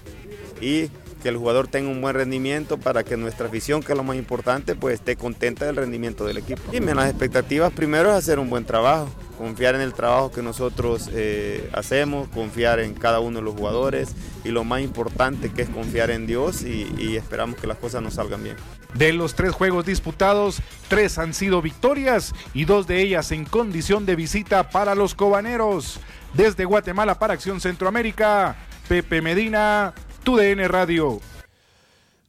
[0.61, 0.89] y
[1.21, 4.17] que el jugador tenga un buen rendimiento para que nuestra afición, que es lo más
[4.17, 6.61] importante, pues esté contenta del rendimiento del equipo.
[6.73, 11.09] Y las expectativas primero es hacer un buen trabajo, confiar en el trabajo que nosotros
[11.13, 14.09] eh, hacemos, confiar en cada uno de los jugadores
[14.43, 18.03] y lo más importante que es confiar en Dios y, y esperamos que las cosas
[18.03, 18.57] nos salgan bien.
[18.95, 24.05] De los tres juegos disputados, tres han sido victorias y dos de ellas en condición
[24.05, 25.99] de visita para los cobaneros.
[26.33, 28.55] Desde Guatemala para Acción Centroamérica,
[28.87, 31.19] Pepe Medina, TUDN Radio.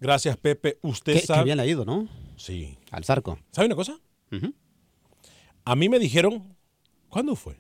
[0.01, 0.79] Gracias, Pepe.
[0.83, 1.41] Usted Qué- sabe.
[1.41, 2.09] qué bien ha ido, ¿no?
[2.37, 2.79] Sí.
[2.91, 3.39] Al Zarco.
[3.53, 3.99] ¿Sabe una cosa?
[5.65, 6.57] A mí me dijeron,
[7.09, 7.57] ¿cuándo fue?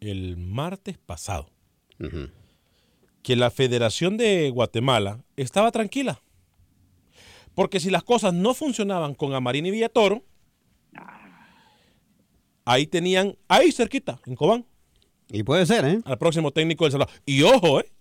[0.00, 1.50] El martes pasado,
[3.22, 6.20] que la Federación de Guatemala estaba tranquila.
[7.54, 10.24] Porque si las cosas no funcionaban con Amarini y Villatoro,
[12.64, 14.64] ahí tenían, ahí cerquita, en Cobán.
[15.28, 16.00] Y puede ser, ¿eh?
[16.04, 17.14] Al próximo técnico del Salvador.
[17.24, 17.92] Y ojo, ¿eh?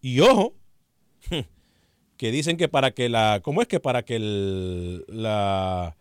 [0.00, 0.54] Y ojo,
[2.16, 5.96] que dicen que para que la, ¿cómo es que para que el, la,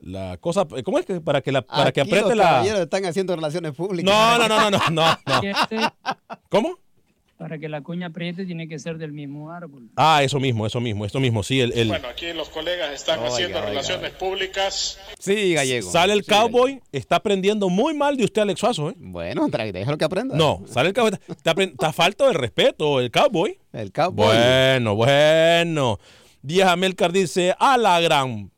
[0.00, 3.04] la cosa, ¿cómo es que para que la, para que Aquí apriete los la, están
[3.04, 4.12] haciendo relaciones públicas.
[4.12, 5.92] no, no, no, no, no, no, no.
[6.48, 6.78] ¿Cómo?
[7.38, 9.88] Para que la cuña apriete tiene que ser del mismo árbol.
[9.94, 13.20] Ah, eso mismo, eso mismo, esto mismo, sí, el, el- Bueno, aquí los colegas están
[13.20, 14.98] Oiga, haciendo oiga, relaciones públicas.
[15.20, 15.88] Sí, gallego.
[15.88, 18.94] sale el cowboy, está aprendiendo muy mal de usted, Alex Suazo, ¿eh?
[18.98, 20.36] Bueno, déjalo que aprenda.
[20.36, 23.56] No, sale el cowboy, está, está falto de respeto, el cowboy.
[23.72, 24.26] El cowboy.
[24.26, 25.98] Bueno, bueno.
[26.42, 28.50] Díaz Amélcar dice, a la gran,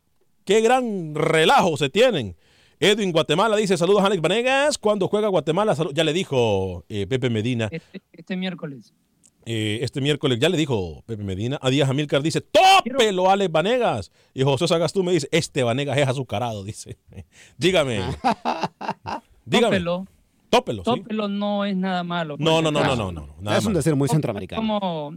[0.47, 2.35] qué gran relajo se tienen.
[2.83, 4.79] Edwin Guatemala dice, saludos a Alex Vanegas.
[4.79, 7.69] Cuando juega Guatemala, Salud- ya le dijo eh, Pepe Medina.
[7.71, 8.95] Este, este miércoles.
[9.45, 11.59] eh, este miércoles ya le dijo Pepe Medina.
[11.61, 14.11] A Díaz Amílcar dice, tópelo Alex Vanegas.
[14.33, 16.97] Y José Sagastú me dice, este Vanegas es azucarado, dice.
[17.59, 18.01] Dígame.
[19.45, 19.77] Dígame.
[19.77, 20.07] Tópelo.
[20.49, 20.91] Tópelo, sí.
[20.91, 22.37] Tópelo no es nada malo.
[22.39, 23.29] No, no, no, no, no, no.
[23.41, 24.61] nada es un decir muy centroamericano.
[24.61, 25.15] Como,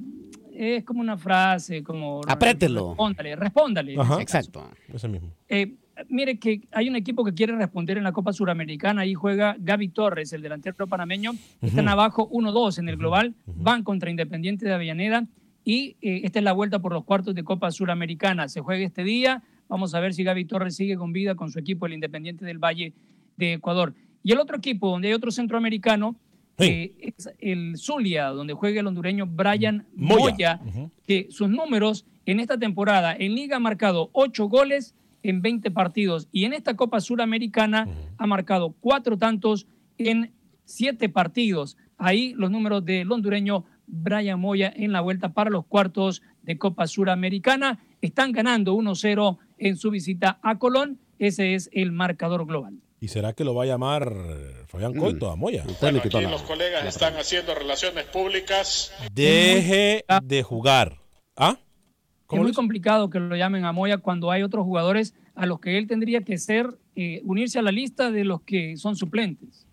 [0.53, 2.21] es como una frase, como...
[2.27, 2.89] Aprételo.
[2.89, 3.95] Respóndale, respóndale.
[3.99, 4.21] Ajá.
[4.21, 4.63] Exacto.
[4.93, 5.29] Ese mismo.
[5.49, 5.73] Eh,
[6.09, 9.01] mire que hay un equipo que quiere responder en la Copa Suramericana.
[9.01, 11.33] Ahí juega Gaby Torres, el delantero panameño.
[11.61, 13.33] Están abajo 1-2 en el global.
[13.45, 15.25] Van contra Independiente de Avellaneda.
[15.65, 18.49] Y eh, esta es la vuelta por los cuartos de Copa Suramericana.
[18.49, 19.43] Se juega este día.
[19.69, 22.57] Vamos a ver si Gaby Torres sigue con vida con su equipo, el Independiente del
[22.57, 22.93] Valle
[23.37, 23.93] de Ecuador.
[24.23, 26.15] Y el otro equipo, donde hay otro centroamericano,
[26.57, 30.59] eh, es el Zulia, donde juega el hondureño Brian Moya.
[30.63, 35.71] Moya, que sus números en esta temporada en Liga ha marcado 8 goles en 20
[35.71, 39.67] partidos y en esta Copa Suramericana ha marcado cuatro tantos
[39.97, 40.33] en
[40.65, 41.77] 7 partidos.
[41.97, 46.87] Ahí los números del hondureño Brian Moya en la vuelta para los cuartos de Copa
[46.87, 47.79] Suramericana.
[48.01, 50.99] Están ganando 1-0 en su visita a Colón.
[51.19, 52.79] Ese es el marcador global.
[52.99, 54.13] ¿Y será que lo va a llamar
[54.67, 55.65] Fabián Coito a Moya?
[55.81, 58.93] Bueno, aquí los colegas están haciendo relaciones públicas.
[59.11, 60.99] Deje de jugar.
[61.35, 61.57] ¿Ah?
[62.33, 65.77] Es muy complicado que lo llamen a Moya cuando hay otros jugadores a los que
[65.77, 69.67] él tendría que ser, eh, unirse a la lista de los que son suplentes.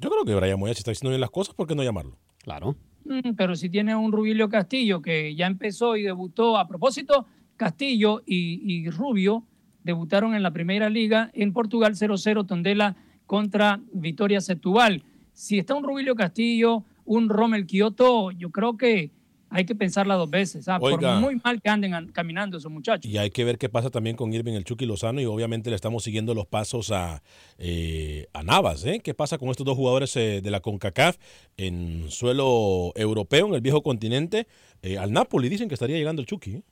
[0.00, 2.18] Yo creo que Brian Moya si está haciendo bien las cosas, ¿por qué no llamarlo?
[2.42, 2.76] Claro.
[3.04, 7.26] Mm, pero si tiene un Rubilio Castillo que ya empezó y debutó, a propósito,
[7.56, 9.44] Castillo y, y Rubio
[9.82, 15.04] debutaron en la primera liga en Portugal 0-0 Tondela contra Vitoria Setúbal.
[15.32, 19.10] Si está un Rubilio Castillo, un Rommel Kioto, yo creo que
[19.48, 20.68] hay que pensarla dos veces.
[20.68, 23.10] ah, Por muy mal que anden an- caminando esos muchachos.
[23.10, 25.76] Y hay que ver qué pasa también con Irving el Chucky Lozano y obviamente le
[25.76, 27.22] estamos siguiendo los pasos a,
[27.58, 28.84] eh, a Navas.
[28.84, 29.00] ¿eh?
[29.02, 31.16] ¿Qué pasa con estos dos jugadores eh, de la CONCACAF
[31.56, 34.46] en suelo europeo, en el viejo continente?
[34.82, 36.50] Eh, al Napoli dicen que estaría llegando el Chucky.
[36.56, 36.62] ¿eh?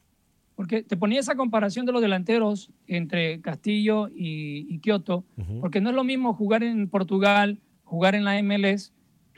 [0.57, 5.25] Porque te ponía esa comparación de los delanteros entre Castillo y, y Kioto,
[5.61, 8.93] porque no es lo mismo jugar en Portugal jugar en la MLS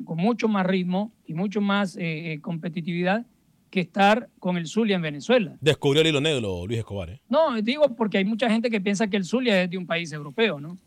[0.04, 3.26] con mucho más ritmo y mucho más eh, eh, competitividad
[3.70, 5.56] que estar con el Zulia en Venezuela.
[5.60, 7.10] Descubrió el hilo negro Luis Escobar.
[7.10, 7.20] ¿eh?
[7.28, 10.12] No, digo porque hay mucha gente que piensa que el Zulia es de un país
[10.12, 10.78] europeo, ¿no?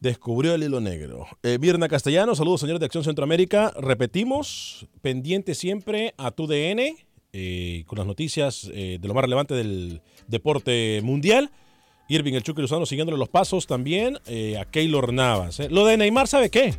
[0.00, 1.26] Descubrió el hilo negro.
[1.42, 3.72] Eh, Mirna Castellano, saludos señores de Acción Centroamérica.
[3.78, 6.96] Repetimos, pendiente siempre a tu DN
[7.32, 11.50] eh, con las noticias de lo más relevante del deporte mundial.
[12.08, 14.16] Irving el Chucky Luzano siguiéndole los pasos también
[14.58, 15.60] a Keylor Navas.
[15.70, 16.74] Lo de Neymar, ¿sabe qué?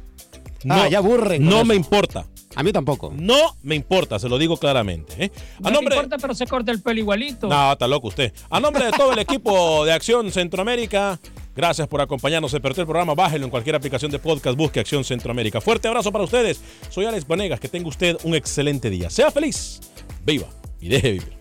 [0.69, 1.43] Ah, ya aburren.
[1.45, 2.25] No me importa.
[2.55, 3.13] A mí tampoco.
[3.15, 5.25] No me importa, se lo digo claramente.
[5.25, 5.31] ¿eh?
[5.59, 5.95] A No nombre...
[5.95, 7.47] te importa, pero se corta el pelo igualito.
[7.47, 8.33] No, está loco usted.
[8.49, 11.19] A nombre de todo el equipo de Acción Centroamérica,
[11.55, 12.51] gracias por acompañarnos.
[12.51, 15.61] Se perdió el programa, bájelo en cualquier aplicación de podcast, busque Acción Centroamérica.
[15.61, 16.59] Fuerte abrazo para ustedes.
[16.89, 19.09] Soy Alex Vanegas, que tenga usted un excelente día.
[19.09, 19.79] Sea feliz,
[20.25, 20.47] viva
[20.81, 21.40] y deje vivir.